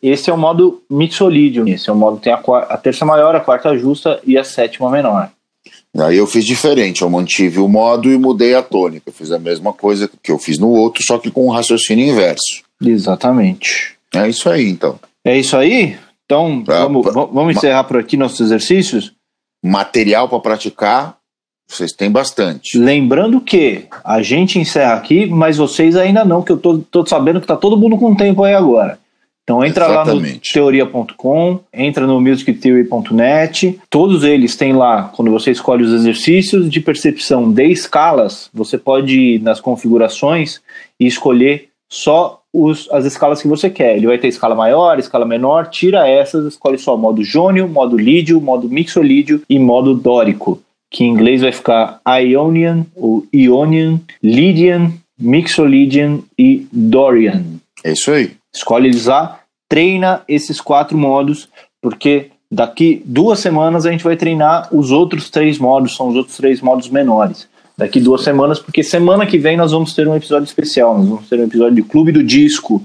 Esse 0.00 0.30
é 0.30 0.32
o 0.32 0.38
modo 0.38 0.80
mixolídio. 0.88 1.68
Esse 1.68 1.90
é 1.90 1.92
o 1.92 1.96
modo 1.96 2.18
que 2.18 2.22
tem 2.22 2.32
a, 2.32 2.38
a 2.38 2.76
terça 2.76 3.04
maior, 3.04 3.34
a 3.34 3.40
quarta 3.40 3.76
justa 3.76 4.20
e 4.24 4.38
a 4.38 4.44
sétima 4.44 4.88
menor. 4.88 5.32
Aí 5.98 6.18
eu 6.18 6.28
fiz 6.28 6.44
diferente, 6.44 7.02
eu 7.02 7.10
mantive 7.10 7.58
o 7.58 7.66
modo 7.66 8.08
e 8.12 8.16
mudei 8.16 8.54
a 8.54 8.62
tônica. 8.62 9.02
Eu 9.08 9.12
fiz 9.12 9.32
a 9.32 9.40
mesma 9.40 9.72
coisa 9.72 10.08
que 10.22 10.30
eu 10.30 10.38
fiz 10.38 10.56
no 10.56 10.68
outro, 10.68 11.02
só 11.04 11.18
que 11.18 11.32
com 11.32 11.48
um 11.48 11.50
raciocínio 11.50 12.06
inverso. 12.06 12.62
Exatamente. 12.80 13.96
É 14.14 14.28
isso 14.28 14.48
aí, 14.48 14.68
então. 14.68 15.00
É 15.26 15.36
isso 15.36 15.56
aí? 15.56 15.96
Então, 16.24 16.62
ah, 16.68 16.84
vamos, 16.84 17.12
vamos 17.12 17.56
encerrar 17.56 17.82
por 17.82 17.98
aqui 17.98 18.16
nossos 18.16 18.40
exercícios? 18.40 19.12
Material 19.60 20.28
para 20.28 20.38
praticar, 20.38 21.16
vocês 21.68 21.90
têm 21.90 22.08
bastante. 22.08 22.78
Lembrando 22.78 23.40
que 23.40 23.86
a 24.04 24.22
gente 24.22 24.60
encerra 24.60 24.94
aqui, 24.94 25.26
mas 25.26 25.56
vocês 25.56 25.96
ainda 25.96 26.24
não, 26.24 26.42
que 26.42 26.52
eu 26.52 26.56
tô, 26.56 26.78
tô 26.78 27.04
sabendo 27.04 27.40
que 27.40 27.46
tá 27.46 27.56
todo 27.56 27.76
mundo 27.76 27.96
com 27.96 28.14
tempo 28.14 28.44
aí 28.44 28.54
agora. 28.54 29.00
Então 29.42 29.64
entra 29.64 29.86
Exatamente. 29.86 30.28
lá 30.28 30.34
no 30.34 30.40
teoria.com, 30.52 31.60
entra 31.72 32.06
no 32.06 32.20
musictheory.net, 32.20 33.80
todos 33.90 34.22
eles 34.22 34.54
têm 34.54 34.74
lá, 34.74 35.10
quando 35.14 35.32
você 35.32 35.50
escolhe 35.50 35.82
os 35.82 35.92
exercícios 35.92 36.70
de 36.70 36.80
percepção 36.80 37.52
de 37.52 37.64
escalas, 37.64 38.48
você 38.54 38.78
pode 38.78 39.18
ir 39.18 39.42
nas 39.42 39.60
configurações 39.60 40.60
e 41.00 41.06
escolher 41.06 41.68
só 41.88 42.42
os, 42.64 42.88
as 42.90 43.04
escalas 43.04 43.42
que 43.42 43.48
você 43.48 43.68
quer. 43.68 43.96
Ele 43.96 44.06
vai 44.06 44.18
ter 44.18 44.28
escala 44.28 44.54
maior, 44.54 44.98
escala 44.98 45.26
menor, 45.26 45.68
tira 45.68 46.08
essas, 46.08 46.46
escolhe 46.46 46.78
só 46.78 46.96
modo 46.96 47.22
jônio, 47.22 47.68
modo 47.68 47.96
lídio, 47.96 48.40
modo 48.40 48.68
mixolídio 48.68 49.42
e 49.48 49.58
modo 49.58 49.94
dórico, 49.94 50.60
que 50.90 51.04
em 51.04 51.10
inglês 51.10 51.42
vai 51.42 51.52
ficar 51.52 52.00
Ionian, 52.06 52.86
ou 52.94 53.26
Ionian, 53.32 54.00
Lydian, 54.22 54.92
Mixolydian 55.18 56.20
e 56.38 56.66
Dorian. 56.72 57.42
É 57.84 57.92
isso 57.92 58.10
aí. 58.10 58.32
Escolhe 58.54 58.88
eles 58.88 59.06
lá, 59.06 59.40
treina 59.68 60.22
esses 60.28 60.60
quatro 60.60 60.96
modos, 60.96 61.48
porque 61.82 62.30
daqui 62.50 63.02
duas 63.04 63.40
semanas 63.40 63.86
a 63.86 63.90
gente 63.90 64.04
vai 64.04 64.16
treinar 64.16 64.68
os 64.74 64.90
outros 64.90 65.30
três 65.30 65.58
modos, 65.58 65.96
são 65.96 66.08
os 66.08 66.16
outros 66.16 66.36
três 66.36 66.60
modos 66.60 66.88
menores 66.88 67.48
daqui 67.76 68.00
duas 68.00 68.22
semanas, 68.22 68.58
porque 68.58 68.82
semana 68.82 69.26
que 69.26 69.38
vem 69.38 69.56
nós 69.56 69.72
vamos 69.72 69.94
ter 69.94 70.08
um 70.08 70.16
episódio 70.16 70.44
especial, 70.44 70.96
nós 70.96 71.08
vamos 71.08 71.28
ter 71.28 71.38
um 71.38 71.44
episódio 71.44 71.74
de 71.74 71.82
Clube 71.82 72.12
do 72.12 72.22
Disco. 72.22 72.82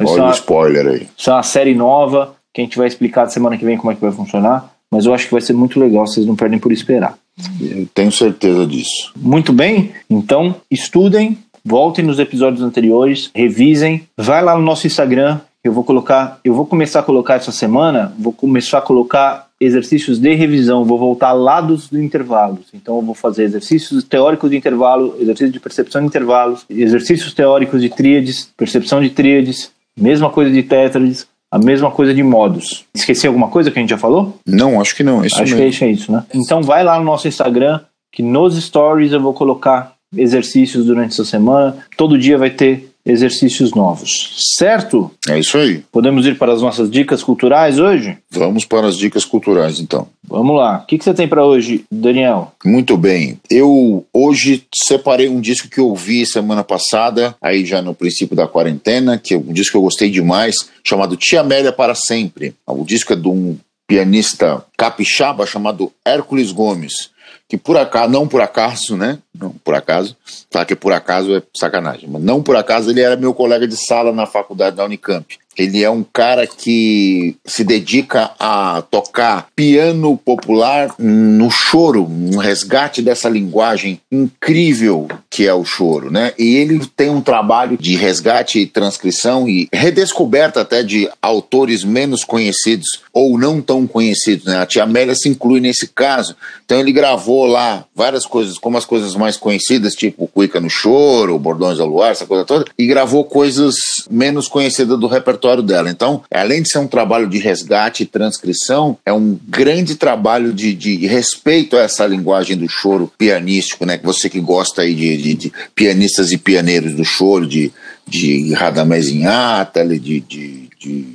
Olha 0.00 0.24
o 0.24 0.30
spoiler 0.30 0.86
aí. 0.86 1.08
Isso 1.16 1.30
é 1.30 1.32
uma 1.32 1.42
série 1.42 1.74
nova 1.74 2.34
que 2.52 2.60
a 2.60 2.64
gente 2.64 2.76
vai 2.76 2.86
explicar 2.86 3.28
semana 3.28 3.56
que 3.56 3.64
vem 3.64 3.76
como 3.76 3.90
é 3.90 3.94
que 3.94 4.00
vai 4.00 4.12
funcionar, 4.12 4.70
mas 4.90 5.06
eu 5.06 5.14
acho 5.14 5.26
que 5.26 5.32
vai 5.32 5.40
ser 5.40 5.54
muito 5.54 5.80
legal, 5.80 6.06
vocês 6.06 6.26
não 6.26 6.36
perdem 6.36 6.58
por 6.58 6.72
esperar. 6.72 7.16
Eu 7.60 7.88
tenho 7.92 8.12
certeza 8.12 8.64
disso. 8.66 9.12
Muito 9.16 9.52
bem, 9.52 9.92
então 10.08 10.54
estudem, 10.70 11.36
voltem 11.64 12.04
nos 12.04 12.18
episódios 12.18 12.62
anteriores, 12.62 13.30
revisem, 13.34 14.06
vai 14.16 14.42
lá 14.42 14.54
no 14.54 14.62
nosso 14.62 14.86
Instagram, 14.86 15.40
eu 15.64 15.72
vou 15.72 15.82
colocar, 15.82 16.38
eu 16.44 16.54
vou 16.54 16.66
começar 16.66 17.00
a 17.00 17.02
colocar 17.02 17.34
essa 17.34 17.50
semana, 17.50 18.14
vou 18.18 18.32
começar 18.32 18.78
a 18.78 18.82
colocar 18.82 19.48
exercícios 19.64 20.18
de 20.18 20.34
revisão, 20.34 20.84
vou 20.84 20.98
voltar 20.98 21.32
lá 21.32 21.60
dos 21.60 21.92
intervalos. 21.92 22.66
Então 22.72 22.96
eu 22.96 23.02
vou 23.02 23.14
fazer 23.14 23.44
exercícios 23.44 24.04
teóricos 24.04 24.50
de 24.50 24.56
intervalo, 24.56 25.16
exercício 25.18 25.50
de 25.50 25.60
percepção 25.60 26.00
de 26.00 26.06
intervalos, 26.06 26.64
exercícios 26.68 27.32
teóricos 27.32 27.80
de 27.80 27.88
tríades, 27.88 28.50
percepção 28.56 29.00
de 29.00 29.10
tríades, 29.10 29.70
mesma 29.96 30.30
coisa 30.30 30.50
de 30.50 30.62
tétrades, 30.62 31.26
a 31.50 31.58
mesma 31.58 31.90
coisa 31.90 32.12
de 32.12 32.22
modos. 32.22 32.84
Esqueci 32.94 33.26
alguma 33.26 33.48
coisa 33.48 33.70
que 33.70 33.78
a 33.78 33.82
gente 33.82 33.90
já 33.90 33.98
falou? 33.98 34.38
Não, 34.46 34.80
acho 34.80 34.96
que 34.96 35.04
não. 35.04 35.22
É 35.22 35.26
acho 35.26 35.40
mesmo. 35.40 35.56
que 35.56 35.84
é 35.84 35.90
isso, 35.90 36.10
né? 36.10 36.24
Então 36.34 36.62
vai 36.62 36.82
lá 36.82 36.98
no 36.98 37.04
nosso 37.04 37.28
Instagram, 37.28 37.80
que 38.12 38.22
nos 38.22 38.60
stories 38.60 39.12
eu 39.12 39.20
vou 39.20 39.32
colocar 39.32 39.94
exercícios 40.16 40.86
durante 40.86 41.12
essa 41.12 41.24
semana. 41.24 41.76
Todo 41.96 42.18
dia 42.18 42.36
vai 42.36 42.50
ter 42.50 42.93
exercícios 43.04 43.72
novos, 43.72 44.34
certo? 44.56 45.10
É 45.28 45.38
isso 45.38 45.58
aí. 45.58 45.84
Podemos 45.92 46.26
ir 46.26 46.38
para 46.38 46.52
as 46.52 46.62
nossas 46.62 46.90
dicas 46.90 47.22
culturais 47.22 47.78
hoje? 47.78 48.16
Vamos 48.30 48.64
para 48.64 48.86
as 48.86 48.96
dicas 48.96 49.24
culturais, 49.24 49.78
então. 49.78 50.08
Vamos 50.26 50.56
lá. 50.56 50.78
O 50.78 50.86
que, 50.86 50.96
que 50.96 51.04
você 51.04 51.12
tem 51.12 51.28
para 51.28 51.44
hoje, 51.44 51.84
Daniel? 51.90 52.52
Muito 52.64 52.96
bem. 52.96 53.38
Eu 53.50 54.06
hoje 54.12 54.64
separei 54.74 55.28
um 55.28 55.40
disco 55.40 55.68
que 55.68 55.78
eu 55.78 55.88
ouvi 55.88 56.24
semana 56.24 56.64
passada, 56.64 57.36
aí 57.42 57.64
já 57.64 57.82
no 57.82 57.94
princípio 57.94 58.34
da 58.34 58.48
quarentena, 58.48 59.18
que 59.18 59.34
é 59.34 59.36
um 59.36 59.52
disco 59.52 59.72
que 59.72 59.76
eu 59.76 59.82
gostei 59.82 60.10
demais, 60.10 60.54
chamado 60.82 61.16
Tia 61.16 61.40
Amélia 61.40 61.72
para 61.72 61.94
Sempre. 61.94 62.54
O 62.66 62.84
disco 62.84 63.12
é 63.12 63.16
de 63.16 63.28
um 63.28 63.56
pianista 63.86 64.64
capixaba 64.78 65.46
chamado 65.46 65.92
Hércules 66.04 66.50
Gomes 66.50 67.13
que 67.48 67.56
por 67.56 67.76
acaso, 67.76 68.10
não 68.10 68.26
por 68.26 68.40
acaso, 68.40 68.96
né? 68.96 69.18
Não 69.34 69.50
por 69.50 69.74
acaso, 69.74 70.16
tá 70.50 70.64
que 70.64 70.74
por 70.74 70.92
acaso 70.92 71.36
é 71.36 71.42
sacanagem, 71.54 72.08
mas 72.08 72.22
não 72.22 72.42
por 72.42 72.56
acaso 72.56 72.90
ele 72.90 73.00
era 73.00 73.16
meu 73.16 73.34
colega 73.34 73.68
de 73.68 73.76
sala 73.76 74.12
na 74.12 74.26
faculdade 74.26 74.76
da 74.76 74.84
Unicamp. 74.84 75.38
Ele 75.56 75.82
é 75.82 75.90
um 75.90 76.04
cara 76.04 76.46
que 76.46 77.36
se 77.44 77.64
dedica 77.64 78.32
a 78.38 78.82
tocar 78.90 79.48
piano 79.54 80.16
popular 80.16 80.94
no 80.98 81.50
choro, 81.50 82.08
no 82.08 82.38
resgate 82.38 83.02
dessa 83.02 83.28
linguagem 83.28 84.00
incrível 84.10 85.08
que 85.30 85.46
é 85.46 85.54
o 85.54 85.64
choro, 85.64 86.12
né? 86.12 86.32
E 86.38 86.54
ele 86.54 86.80
tem 86.96 87.10
um 87.10 87.20
trabalho 87.20 87.76
de 87.76 87.96
resgate 87.96 88.60
e 88.60 88.66
transcrição 88.66 89.48
e 89.48 89.68
redescoberta 89.72 90.60
até 90.60 90.82
de 90.82 91.08
autores 91.20 91.82
menos 91.82 92.22
conhecidos 92.22 93.00
ou 93.12 93.38
não 93.38 93.60
tão 93.60 93.86
conhecidos, 93.86 94.46
né? 94.46 94.58
A 94.58 94.66
Tia 94.66 94.84
Amélia 94.84 95.14
se 95.14 95.28
inclui 95.28 95.60
nesse 95.60 95.88
caso. 95.88 96.36
Então 96.64 96.78
ele 96.78 96.92
gravou 96.92 97.46
lá 97.46 97.84
várias 97.94 98.24
coisas, 98.24 98.58
como 98.58 98.78
as 98.78 98.84
coisas 98.84 99.14
mais 99.16 99.36
conhecidas, 99.36 99.94
tipo 99.94 100.28
Cuica 100.28 100.60
no 100.60 100.70
Choro, 100.70 101.38
Bordões 101.38 101.80
ao 101.80 101.86
Luar, 101.86 102.12
essa 102.12 102.26
coisa 102.26 102.44
toda, 102.44 102.64
e 102.78 102.86
gravou 102.86 103.24
coisas 103.24 103.74
menos 104.10 104.48
conhecidas 104.48 104.98
do 104.98 105.06
repertório 105.06 105.43
repertório 105.44 105.62
dela. 105.62 105.90
Então, 105.90 106.22
além 106.32 106.62
de 106.62 106.70
ser 106.70 106.78
um 106.78 106.86
trabalho 106.86 107.28
de 107.28 107.38
resgate 107.38 108.02
e 108.02 108.06
transcrição, 108.06 108.98
é 109.04 109.12
um 109.12 109.38
grande 109.46 109.96
trabalho 109.96 110.52
de, 110.52 110.74
de 110.74 111.06
respeito 111.06 111.76
a 111.76 111.82
essa 111.82 112.06
linguagem 112.06 112.56
do 112.56 112.68
choro 112.68 113.12
pianístico, 113.18 113.84
né? 113.84 114.00
Você 114.02 114.30
que 114.30 114.40
gosta 114.40 114.82
aí 114.82 114.94
de, 114.94 115.16
de, 115.16 115.34
de 115.34 115.52
pianistas 115.74 116.32
e 116.32 116.38
pianeiros 116.38 116.94
do 116.94 117.04
choro, 117.04 117.46
de, 117.46 117.70
de 118.06 118.52
Radamés 118.54 119.08
Inhatali, 119.08 119.98
de, 119.98 120.20
de, 120.20 120.68
de 120.78 121.06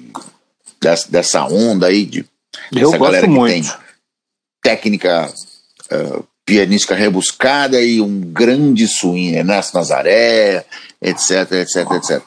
dessa, 0.79 1.11
dessa 1.11 1.45
onda 1.45 1.87
aí, 1.87 2.05
de 2.05 2.25
Eu 2.71 2.91
gosto 2.97 3.29
muito. 3.29 3.77
técnica 4.61 5.31
uh, 5.91 6.23
pianística 6.45 6.95
rebuscada 6.95 7.81
e 7.81 8.01
um 8.01 8.19
grande 8.19 8.87
swing, 8.87 9.35
Ernesto 9.35 9.75
Nazaré, 9.75 10.65
etc, 11.01 11.51
etc, 11.51 11.91
etc. 11.91 12.21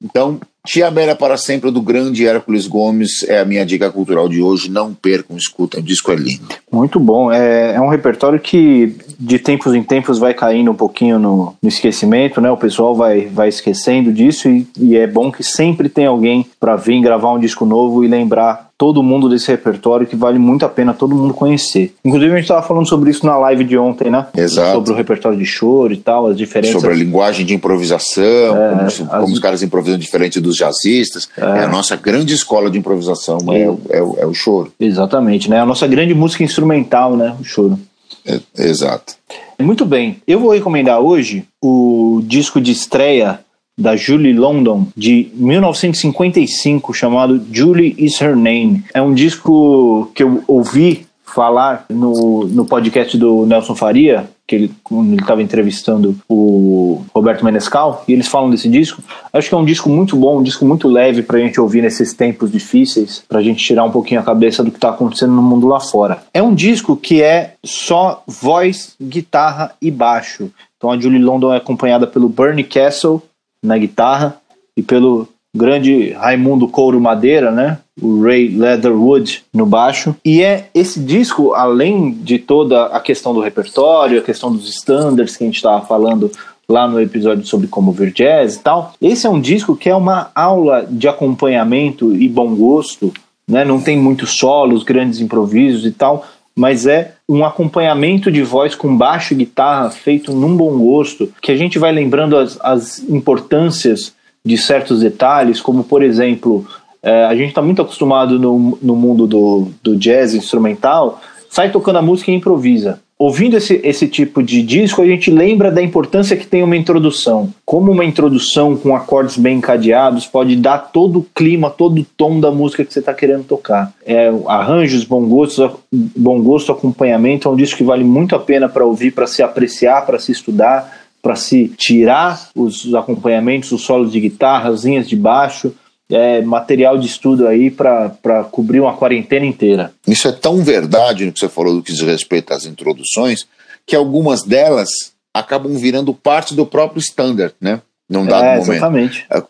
Então, 0.00 0.40
Tia 0.68 0.90
Bela 0.90 1.14
para 1.14 1.38
sempre 1.38 1.70
do 1.70 1.80
grande 1.80 2.26
Hércules 2.26 2.66
Gomes 2.66 3.22
é 3.26 3.40
a 3.40 3.44
minha 3.46 3.64
dica 3.64 3.90
cultural 3.90 4.28
de 4.28 4.42
hoje. 4.42 4.70
Não 4.70 4.92
percam, 4.92 5.34
escutem, 5.34 5.80
o 5.80 5.82
disco 5.82 6.12
é 6.12 6.14
lindo. 6.14 6.46
Muito 6.70 7.00
bom. 7.00 7.32
É, 7.32 7.72
é 7.76 7.80
um 7.80 7.88
repertório 7.88 8.38
que 8.38 8.94
de 9.18 9.38
tempos 9.38 9.74
em 9.74 9.82
tempos 9.82 10.18
vai 10.18 10.34
caindo 10.34 10.70
um 10.70 10.74
pouquinho 10.74 11.18
no, 11.18 11.56
no 11.62 11.68
esquecimento, 11.70 12.38
né? 12.38 12.50
O 12.50 12.56
pessoal 12.58 12.94
vai, 12.94 13.28
vai 13.28 13.48
esquecendo 13.48 14.12
disso 14.12 14.46
e, 14.46 14.68
e 14.78 14.94
é 14.94 15.06
bom 15.06 15.32
que 15.32 15.42
sempre 15.42 15.88
tem 15.88 16.04
alguém 16.04 16.46
para 16.60 16.76
vir 16.76 17.00
gravar 17.00 17.32
um 17.32 17.40
disco 17.40 17.64
novo 17.64 18.04
e 18.04 18.06
lembrar 18.06 18.67
todo 18.78 19.02
mundo 19.02 19.28
desse 19.28 19.48
repertório 19.48 20.06
que 20.06 20.14
vale 20.14 20.38
muito 20.38 20.64
a 20.64 20.68
pena 20.68 20.94
todo 20.94 21.12
mundo 21.12 21.34
conhecer. 21.34 21.92
Inclusive 22.04 22.32
a 22.32 22.36
gente 22.36 22.44
estava 22.44 22.62
falando 22.62 22.86
sobre 22.86 23.10
isso 23.10 23.26
na 23.26 23.36
live 23.36 23.64
de 23.64 23.76
ontem, 23.76 24.08
né? 24.08 24.28
Exato. 24.36 24.76
Sobre 24.76 24.92
o 24.92 24.94
repertório 24.94 25.36
de 25.36 25.44
choro 25.44 25.92
e 25.92 25.96
tal, 25.96 26.28
as 26.28 26.36
diferenças. 26.36 26.80
Sobre 26.80 26.94
a 26.94 26.98
linguagem 26.98 27.44
de 27.44 27.54
improvisação, 27.54 28.56
é, 28.56 28.70
como, 28.70 28.82
as... 28.82 28.98
como, 28.98 29.24
os 29.24 29.38
caras 29.40 29.64
improvisam 29.64 29.98
diferente 29.98 30.40
dos 30.40 30.54
jazzistas. 30.54 31.28
É, 31.36 31.42
é 31.42 31.64
a 31.64 31.68
nossa 31.68 31.96
grande 31.96 32.32
escola 32.32 32.70
de 32.70 32.78
improvisação, 32.78 33.38
é, 33.48 33.62
é, 33.90 33.98
é, 33.98 34.26
o 34.26 34.32
choro. 34.32 34.72
Exatamente, 34.78 35.50
né? 35.50 35.60
A 35.60 35.66
nossa 35.66 35.86
grande 35.88 36.14
música 36.14 36.44
instrumental, 36.44 37.16
né? 37.16 37.34
O 37.40 37.44
choro. 37.44 37.76
É, 38.24 38.40
exato. 38.56 39.14
Muito 39.58 39.84
bem. 39.84 40.18
Eu 40.26 40.38
vou 40.38 40.52
recomendar 40.52 41.00
hoje 41.00 41.44
o 41.60 42.22
disco 42.24 42.60
de 42.60 42.70
estreia 42.70 43.40
da 43.78 43.94
Julie 43.94 44.32
London, 44.32 44.88
de 44.96 45.30
1955, 45.34 46.92
chamado 46.92 47.40
Julie 47.52 47.94
Is 47.96 48.20
Her 48.20 48.34
Name. 48.34 48.84
É 48.92 49.00
um 49.00 49.14
disco 49.14 50.10
que 50.14 50.22
eu 50.24 50.42
ouvi 50.48 51.06
falar 51.24 51.84
no, 51.88 52.48
no 52.48 52.64
podcast 52.64 53.16
do 53.16 53.46
Nelson 53.46 53.74
Faria, 53.74 54.28
que 54.46 54.56
ele 54.56 54.74
estava 55.20 55.42
entrevistando 55.42 56.16
o 56.28 57.04
Roberto 57.14 57.44
Menescal, 57.44 58.02
e 58.08 58.14
eles 58.14 58.26
falam 58.26 58.50
desse 58.50 58.68
disco. 58.68 59.02
Acho 59.32 59.48
que 59.48 59.54
é 59.54 59.58
um 59.58 59.64
disco 59.64 59.90
muito 59.90 60.16
bom, 60.16 60.38
um 60.38 60.42
disco 60.42 60.64
muito 60.64 60.88
leve 60.88 61.22
para 61.22 61.36
a 61.36 61.40
gente 61.40 61.60
ouvir 61.60 61.82
nesses 61.82 62.14
tempos 62.14 62.50
difíceis, 62.50 63.22
para 63.28 63.40
a 63.40 63.42
gente 63.42 63.62
tirar 63.62 63.84
um 63.84 63.90
pouquinho 63.90 64.20
a 64.20 64.24
cabeça 64.24 64.64
do 64.64 64.70
que 64.70 64.78
está 64.78 64.88
acontecendo 64.88 65.34
no 65.34 65.42
mundo 65.42 65.68
lá 65.68 65.78
fora. 65.78 66.22
É 66.32 66.42
um 66.42 66.54
disco 66.54 66.96
que 66.96 67.22
é 67.22 67.54
só 67.62 68.22
voz, 68.26 68.96
guitarra 69.00 69.72
e 69.82 69.90
baixo. 69.90 70.50
Então 70.78 70.90
a 70.90 70.98
Julie 70.98 71.22
London 71.22 71.52
é 71.52 71.58
acompanhada 71.58 72.06
pelo 72.06 72.28
Bernie 72.28 72.64
Castle 72.64 73.22
na 73.64 73.76
guitarra 73.78 74.40
e 74.76 74.82
pelo 74.82 75.28
grande 75.54 76.12
Raimundo 76.12 76.68
Couro 76.68 77.00
Madeira, 77.00 77.50
né? 77.50 77.78
O 78.00 78.22
Ray 78.22 78.48
Leatherwood 78.48 79.42
no 79.52 79.66
baixo. 79.66 80.14
E 80.24 80.42
é 80.42 80.68
esse 80.74 81.00
disco, 81.00 81.52
além 81.52 82.12
de 82.12 82.38
toda 82.38 82.86
a 82.86 83.00
questão 83.00 83.34
do 83.34 83.40
repertório, 83.40 84.20
a 84.20 84.22
questão 84.22 84.52
dos 84.52 84.68
standards 84.68 85.36
que 85.36 85.44
a 85.44 85.46
gente 85.46 85.56
estava 85.56 85.84
falando 85.84 86.30
lá 86.70 86.86
no 86.86 87.00
episódio 87.00 87.46
sobre 87.46 87.66
como 87.66 87.92
ver 87.92 88.12
jazz 88.12 88.56
e 88.56 88.60
tal. 88.60 88.92
Esse 89.00 89.26
é 89.26 89.30
um 89.30 89.40
disco 89.40 89.74
que 89.74 89.88
é 89.88 89.96
uma 89.96 90.30
aula 90.34 90.86
de 90.88 91.08
acompanhamento 91.08 92.14
e 92.14 92.28
bom 92.28 92.54
gosto, 92.54 93.12
né? 93.48 93.64
Não 93.64 93.80
tem 93.80 93.98
muitos 93.98 94.38
solos, 94.38 94.82
grandes 94.82 95.20
improvisos 95.20 95.86
e 95.86 95.90
tal, 95.90 96.24
mas 96.58 96.88
é 96.88 97.14
um 97.28 97.44
acompanhamento 97.44 98.32
de 98.32 98.42
voz 98.42 98.74
com 98.74 98.96
baixo 98.96 99.32
e 99.32 99.36
guitarra 99.36 99.92
feito 99.92 100.32
num 100.32 100.56
bom 100.56 100.76
gosto, 100.76 101.32
que 101.40 101.52
a 101.52 101.56
gente 101.56 101.78
vai 101.78 101.92
lembrando 101.92 102.36
as, 102.36 102.58
as 102.60 102.98
importâncias 103.08 104.12
de 104.44 104.58
certos 104.58 104.98
detalhes, 104.98 105.60
como 105.60 105.84
por 105.84 106.02
exemplo, 106.02 106.66
é, 107.00 107.26
a 107.26 107.36
gente 107.36 107.50
está 107.50 107.62
muito 107.62 107.80
acostumado 107.80 108.40
no, 108.40 108.76
no 108.82 108.96
mundo 108.96 109.24
do, 109.24 109.68
do 109.80 109.94
jazz 109.96 110.34
instrumental, 110.34 111.20
sai 111.48 111.70
tocando 111.70 112.00
a 112.00 112.02
música 112.02 112.32
e 112.32 112.34
improvisa. 112.34 112.98
Ouvindo 113.18 113.56
esse, 113.56 113.80
esse 113.82 114.06
tipo 114.06 114.40
de 114.40 114.62
disco, 114.62 115.02
a 115.02 115.06
gente 115.06 115.28
lembra 115.28 115.72
da 115.72 115.82
importância 115.82 116.36
que 116.36 116.46
tem 116.46 116.62
uma 116.62 116.76
introdução. 116.76 117.52
Como 117.64 117.90
uma 117.90 118.04
introdução 118.04 118.76
com 118.76 118.94
acordes 118.94 119.36
bem 119.36 119.58
encadeados 119.58 120.24
pode 120.24 120.54
dar 120.54 120.78
todo 120.78 121.18
o 121.18 121.26
clima, 121.34 121.68
todo 121.68 122.00
o 122.00 122.06
tom 122.16 122.38
da 122.38 122.52
música 122.52 122.84
que 122.84 122.92
você 122.92 123.00
está 123.00 123.12
querendo 123.12 123.42
tocar. 123.42 123.92
É, 124.06 124.32
arranjos, 124.46 125.02
bom 125.02 125.26
gosto, 125.26 125.80
bom 125.92 126.40
gosto, 126.40 126.70
acompanhamento, 126.70 127.48
é 127.48 127.50
um 127.50 127.56
disco 127.56 127.78
que 127.78 127.84
vale 127.84 128.04
muito 128.04 128.36
a 128.36 128.38
pena 128.38 128.68
para 128.68 128.86
ouvir, 128.86 129.10
para 129.10 129.26
se 129.26 129.42
apreciar, 129.42 130.06
para 130.06 130.20
se 130.20 130.30
estudar 130.30 131.08
para 131.20 131.34
se 131.34 131.68
tirar 131.76 132.48
os 132.54 132.94
acompanhamentos, 132.94 133.72
os 133.72 133.82
solos 133.82 134.12
de 134.12 134.20
guitarra, 134.20 134.70
as 134.70 134.84
linhas 134.84 135.08
de 135.08 135.16
baixo, 135.16 135.74
é, 136.10 136.40
material 136.40 136.98
de 136.98 137.06
estudo 137.06 137.46
aí 137.46 137.70
para 137.70 138.44
cobrir 138.50 138.80
uma 138.80 138.96
quarentena 138.96 139.44
inteira. 139.44 139.92
Isso 140.06 140.26
é 140.28 140.32
tão 140.32 140.62
verdade 140.62 141.24
no 141.24 141.32
que 141.32 141.38
você 141.38 141.48
falou 141.48 141.74
do 141.74 141.82
que 141.82 141.92
diz 141.92 142.00
respeito 142.00 142.52
às 142.52 142.64
introduções, 142.64 143.46
que 143.86 143.94
algumas 143.94 144.42
delas 144.42 144.88
acabam 145.32 145.74
virando 145.76 146.14
parte 146.14 146.54
do 146.54 146.66
próprio 146.66 147.00
standard, 147.00 147.54
né? 147.60 147.80
Num 148.08 148.24
dado 148.24 148.44
é, 148.44 148.56
momento. 148.56 148.72
Exatamente. 148.72 149.26
É, 149.30 149.42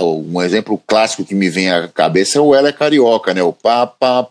um 0.00 0.40
exemplo 0.40 0.80
clássico 0.86 1.24
que 1.24 1.34
me 1.34 1.48
vem 1.48 1.68
à 1.68 1.88
cabeça 1.88 2.38
é 2.38 2.40
o 2.40 2.54
Ela 2.54 2.68
é 2.68 2.72
Carioca, 2.72 3.34
né? 3.34 3.42
O 3.42 3.52
pá, 3.52 3.86
pá, 3.86 4.24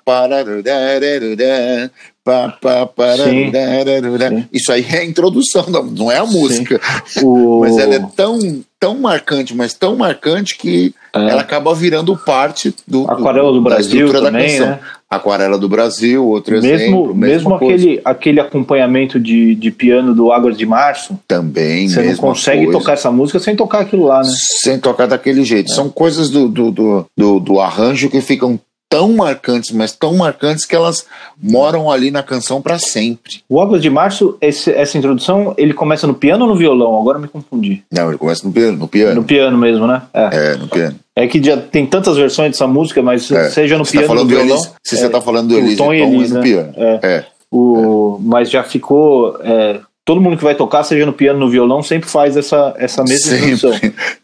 Pá, 2.23 2.55
pá, 2.61 3.17
sim, 3.17 3.51
sim. 3.51 4.47
Isso 4.53 4.71
aí 4.71 4.85
é 4.87 4.99
a 4.99 5.05
introdução, 5.05 5.65
não 5.97 6.11
é 6.11 6.17
a 6.17 6.25
música. 6.25 6.79
O... 7.23 7.61
mas 7.65 7.75
ela 7.79 7.95
é 7.95 7.99
tão, 8.15 8.63
tão 8.79 8.99
marcante, 8.99 9.55
mas 9.55 9.73
tão 9.73 9.95
marcante 9.95 10.55
que 10.55 10.93
é. 11.15 11.19
ela 11.19 11.41
acaba 11.41 11.73
virando 11.73 12.15
parte 12.15 12.75
do, 12.87 13.09
Aquarela 13.09 13.47
do, 13.47 13.55
do 13.55 13.61
Brasil 13.61 14.11
também, 14.11 14.59
da. 14.59 14.65
Né? 14.67 14.79
Aquarela 15.09 15.57
do 15.57 15.67
Brasil, 15.67 16.23
outro 16.23 16.53
mesmo, 16.53 16.69
exemplo. 16.69 17.15
Mesmo 17.15 17.55
aquele, 17.55 18.01
aquele 18.05 18.39
acompanhamento 18.39 19.19
de, 19.19 19.55
de 19.55 19.71
piano 19.71 20.13
do 20.13 20.31
Águas 20.31 20.55
de 20.55 20.65
Março. 20.65 21.19
Também, 21.27 21.89
Você 21.89 22.03
não 22.03 22.15
consegue 22.17 22.65
coisa. 22.65 22.79
tocar 22.79 22.93
essa 22.93 23.11
música 23.11 23.39
sem 23.39 23.55
tocar 23.55 23.79
aquilo 23.79 24.05
lá, 24.05 24.21
né? 24.21 24.31
Sem 24.61 24.79
tocar 24.79 25.07
daquele 25.07 25.43
jeito. 25.43 25.71
É. 25.71 25.75
São 25.75 25.89
coisas 25.89 26.29
do, 26.29 26.47
do, 26.47 26.71
do, 26.71 27.05
do, 27.17 27.39
do 27.39 27.59
arranjo 27.59 28.11
que 28.11 28.21
ficam 28.21 28.59
tão 28.91 29.13
marcantes, 29.13 29.71
mas 29.71 29.93
tão 29.93 30.13
marcantes 30.17 30.65
que 30.65 30.75
elas 30.75 31.05
moram 31.41 31.89
ali 31.89 32.11
na 32.11 32.21
canção 32.21 32.61
para 32.61 32.77
sempre. 32.77 33.41
O 33.47 33.61
Águas 33.61 33.81
de 33.81 33.89
Março, 33.89 34.37
esse, 34.41 34.69
essa 34.69 34.97
introdução, 34.97 35.55
ele 35.57 35.73
começa 35.73 36.05
no 36.05 36.13
piano 36.13 36.43
ou 36.43 36.51
no 36.51 36.57
violão? 36.57 36.99
Agora 36.99 37.17
me 37.17 37.29
confundi. 37.29 37.83
Não, 37.89 38.09
ele 38.09 38.17
começa 38.17 38.45
no 38.45 38.51
piano. 38.51 38.77
No 38.77 38.89
piano, 38.89 39.15
no 39.15 39.23
piano 39.23 39.57
mesmo, 39.57 39.87
né? 39.87 40.01
É, 40.13 40.29
é 40.33 40.55
no 40.57 40.67
piano. 40.67 40.99
É 41.15 41.25
que 41.25 41.41
já 41.41 41.55
tem 41.55 41.85
tantas 41.85 42.17
versões 42.17 42.51
dessa 42.51 42.67
música, 42.67 43.01
mas 43.01 43.31
é. 43.31 43.49
seja 43.49 43.77
no 43.77 43.85
você 43.85 43.93
tá 43.93 43.99
piano 43.99 44.19
ou 44.19 44.25
no 44.25 44.29
violão... 44.29 44.57
Elis, 44.57 44.73
se 44.83 44.97
você 44.97 45.05
está 45.05 45.21
falando 45.21 45.47
do 45.47 45.57
Elis, 45.57 45.75
o 45.75 45.77
Tom 45.77 45.93
e 45.93 46.01
Elis, 46.01 46.31
é 46.31 46.33
no 46.33 46.39
né? 46.39 46.41
piano. 46.41 46.73
É. 46.75 46.99
é. 47.01 47.25
O, 47.49 48.19
Mas 48.21 48.49
já 48.49 48.61
ficou... 48.61 49.39
É, 49.41 49.79
todo 50.03 50.19
mundo 50.19 50.35
que 50.35 50.43
vai 50.43 50.55
tocar, 50.55 50.83
seja 50.83 51.05
no 51.05 51.13
piano 51.13 51.39
ou 51.39 51.45
no 51.45 51.51
violão, 51.51 51.81
sempre 51.81 52.09
faz 52.09 52.35
essa, 52.35 52.73
essa 52.77 53.03
mesma 53.05 53.37
sempre. 53.37 53.51
introdução. 53.51 53.71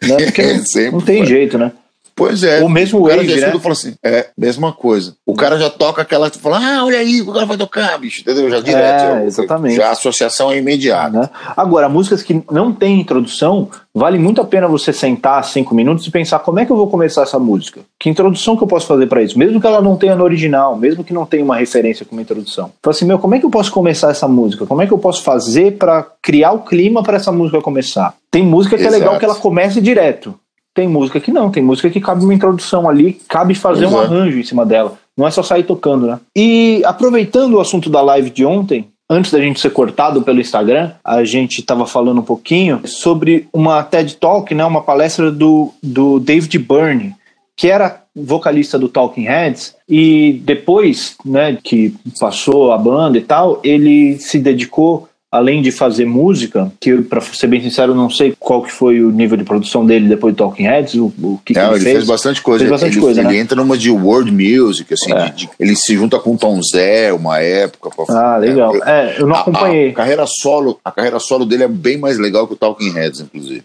Né? 0.04 0.18
Porque 0.26 0.44
não, 0.44 0.92
não 0.92 1.02
tem 1.02 1.26
jeito, 1.26 1.58
né? 1.58 1.72
Pois 2.18 2.42
é. 2.42 2.64
O 2.64 2.68
mesmo 2.68 3.06
o 3.06 3.08
já 3.08 3.16
né? 3.16 3.52
falou 3.60 3.74
assim, 3.74 3.94
é, 4.04 4.26
mesma 4.36 4.74
coisa. 4.74 5.16
O 5.24 5.36
cara 5.36 5.60
já 5.60 5.70
toca 5.70 6.02
aquela, 6.02 6.32
fala, 6.32 6.58
ah, 6.58 6.84
olha 6.84 6.98
aí, 6.98 7.22
o 7.22 7.32
cara 7.32 7.46
vai 7.46 7.58
tocar, 7.58 7.96
bicho, 8.00 8.22
entendeu? 8.22 8.50
Já 8.50 8.60
direto. 8.60 9.04
É, 9.04 9.26
exatamente. 9.26 9.76
Já 9.76 9.90
a 9.90 9.92
associação 9.92 10.52
é 10.52 10.58
imediata. 10.58 11.20
Né? 11.20 11.30
Agora, 11.56 11.88
músicas 11.88 12.24
que 12.24 12.42
não 12.52 12.74
têm 12.74 13.00
introdução, 13.00 13.70
vale 13.94 14.18
muito 14.18 14.42
a 14.42 14.46
pena 14.46 14.68
você 14.68 14.92
sentar 14.92 15.46
cinco 15.46 15.76
minutos 15.76 16.08
e 16.08 16.12
pensar 16.12 16.40
como 16.40 16.60
é 16.60 16.66
que 16.66 16.72
eu 16.72 16.76
vou 16.76 16.90
começar 16.90 17.22
essa 17.22 17.38
música? 17.38 17.82
Que 18.00 18.10
introdução 18.10 18.58
que 18.58 18.64
eu 18.64 18.68
posso 18.68 18.88
fazer 18.88 19.06
para 19.06 19.22
isso? 19.22 19.38
Mesmo 19.38 19.62
que 19.62 19.68
ela 19.68 19.80
não 19.80 19.96
tenha 19.96 20.16
no 20.16 20.24
original, 20.24 20.76
mesmo 20.76 21.04
que 21.04 21.14
não 21.14 21.24
tenha 21.24 21.44
uma 21.44 21.56
referência 21.56 22.04
como 22.04 22.20
introdução. 22.20 22.72
Fala 22.82 22.96
assim, 22.96 23.06
meu, 23.06 23.20
como 23.20 23.36
é 23.36 23.40
que 23.40 23.46
eu 23.46 23.52
posso 23.52 23.72
começar 23.72 24.10
essa 24.10 24.28
música? 24.28 24.66
Como 24.66 24.82
é 24.82 24.88
que 24.88 24.94
eu 24.94 24.98
posso 24.98 25.22
fazer 25.22 25.78
para 25.78 26.04
criar 26.20 26.54
o 26.54 26.62
clima 26.62 27.04
para 27.04 27.18
essa 27.18 27.32
música 27.32 27.62
começar? 27.62 28.16
Tem 28.32 28.44
música 28.44 28.76
que 28.76 28.82
Exato. 28.82 28.96
é 28.96 29.00
legal 29.00 29.20
que 29.20 29.26
ela 29.26 29.36
comece 29.36 29.80
direto. 29.80 30.34
Tem 30.78 30.88
música 30.88 31.20
que 31.20 31.32
não, 31.32 31.50
tem 31.50 31.64
música 31.64 31.90
que 31.90 32.00
cabe 32.00 32.24
uma 32.24 32.36
introdução 32.36 32.88
ali, 32.88 33.14
cabe 33.28 33.56
fazer 33.56 33.88
um 33.88 33.98
arranjo 33.98 34.38
em 34.38 34.44
cima 34.44 34.64
dela. 34.64 34.94
Não 35.18 35.26
é 35.26 35.32
só 35.32 35.42
sair 35.42 35.64
tocando, 35.64 36.06
né? 36.06 36.20
E 36.36 36.84
aproveitando 36.86 37.56
o 37.56 37.60
assunto 37.60 37.90
da 37.90 38.00
live 38.00 38.30
de 38.30 38.46
ontem, 38.46 38.88
antes 39.10 39.32
da 39.32 39.40
gente 39.40 39.60
ser 39.60 39.72
cortado 39.72 40.22
pelo 40.22 40.40
Instagram, 40.40 40.92
a 41.04 41.24
gente 41.24 41.62
estava 41.62 41.88
falando 41.88 42.20
um 42.20 42.24
pouquinho 42.24 42.80
sobre 42.86 43.48
uma 43.52 43.82
TED 43.82 44.18
Talk, 44.18 44.54
né, 44.54 44.64
uma 44.64 44.84
palestra 44.84 45.32
do, 45.32 45.74
do 45.82 46.20
David 46.20 46.60
Byrne, 46.60 47.16
que 47.56 47.72
era 47.72 48.04
vocalista 48.16 48.78
do 48.78 48.88
Talking 48.88 49.24
Heads 49.24 49.76
e 49.90 50.40
depois, 50.46 51.16
né, 51.26 51.58
que 51.64 51.96
passou 52.20 52.72
a 52.72 52.78
banda 52.78 53.18
e 53.18 53.22
tal, 53.22 53.60
ele 53.64 54.20
se 54.20 54.38
dedicou 54.38 55.10
além 55.38 55.62
de 55.62 55.72
fazer 55.72 56.06
música, 56.06 56.72
que 56.80 57.02
para 57.02 57.22
ser 57.22 57.48
bem 57.48 57.62
sincero, 57.62 57.94
não 57.94 58.10
sei 58.10 58.36
qual 58.40 58.64
que 58.64 58.72
foi 58.72 59.02
o 59.02 59.12
nível 59.12 59.38
de 59.38 59.44
produção 59.44 59.86
dele 59.86 60.08
depois 60.08 60.34
do 60.34 60.38
Talking 60.38 60.64
Heads, 60.64 60.96
o, 60.96 61.06
o 61.06 61.40
que, 61.46 61.54
não, 61.54 61.70
que 61.70 61.76
ele, 61.76 61.84
fez. 61.84 61.96
fez 61.98 62.08
bastante 62.08 62.42
coisa. 62.42 62.60
Fez 62.60 62.72
bastante 62.72 62.94
ele, 62.94 63.02
coisa, 63.02 63.22
ele 63.22 63.30
né? 63.30 63.38
entra 63.38 63.56
numa 63.56 63.78
de 63.78 63.90
world 63.90 64.32
music, 64.32 64.94
assim, 64.94 65.14
é. 65.14 65.30
de, 65.30 65.46
de, 65.46 65.50
ele 65.60 65.76
se 65.76 65.96
junta 65.96 66.20
com 66.20 66.36
Tom 66.36 66.60
Zé 66.62 67.14
uma 67.14 67.40
época. 67.40 67.90
Pra, 67.90 68.34
ah, 68.34 68.38
legal. 68.38 68.76
É, 68.86 69.16
eu 69.20 69.28
não 69.28 69.36
a, 69.36 69.40
acompanhei. 69.42 69.90
A, 69.90 69.94
carreira 69.94 70.26
solo, 70.28 70.80
a 70.84 70.92
carreira 70.92 71.20
solo 71.20 71.46
dele 71.46 71.64
é 71.64 71.68
bem 71.68 71.98
mais 71.98 72.18
legal 72.18 72.48
que 72.48 72.54
o 72.54 72.58
Talking 72.58 72.92
Heads, 72.92 73.22
inclusive. 73.22 73.64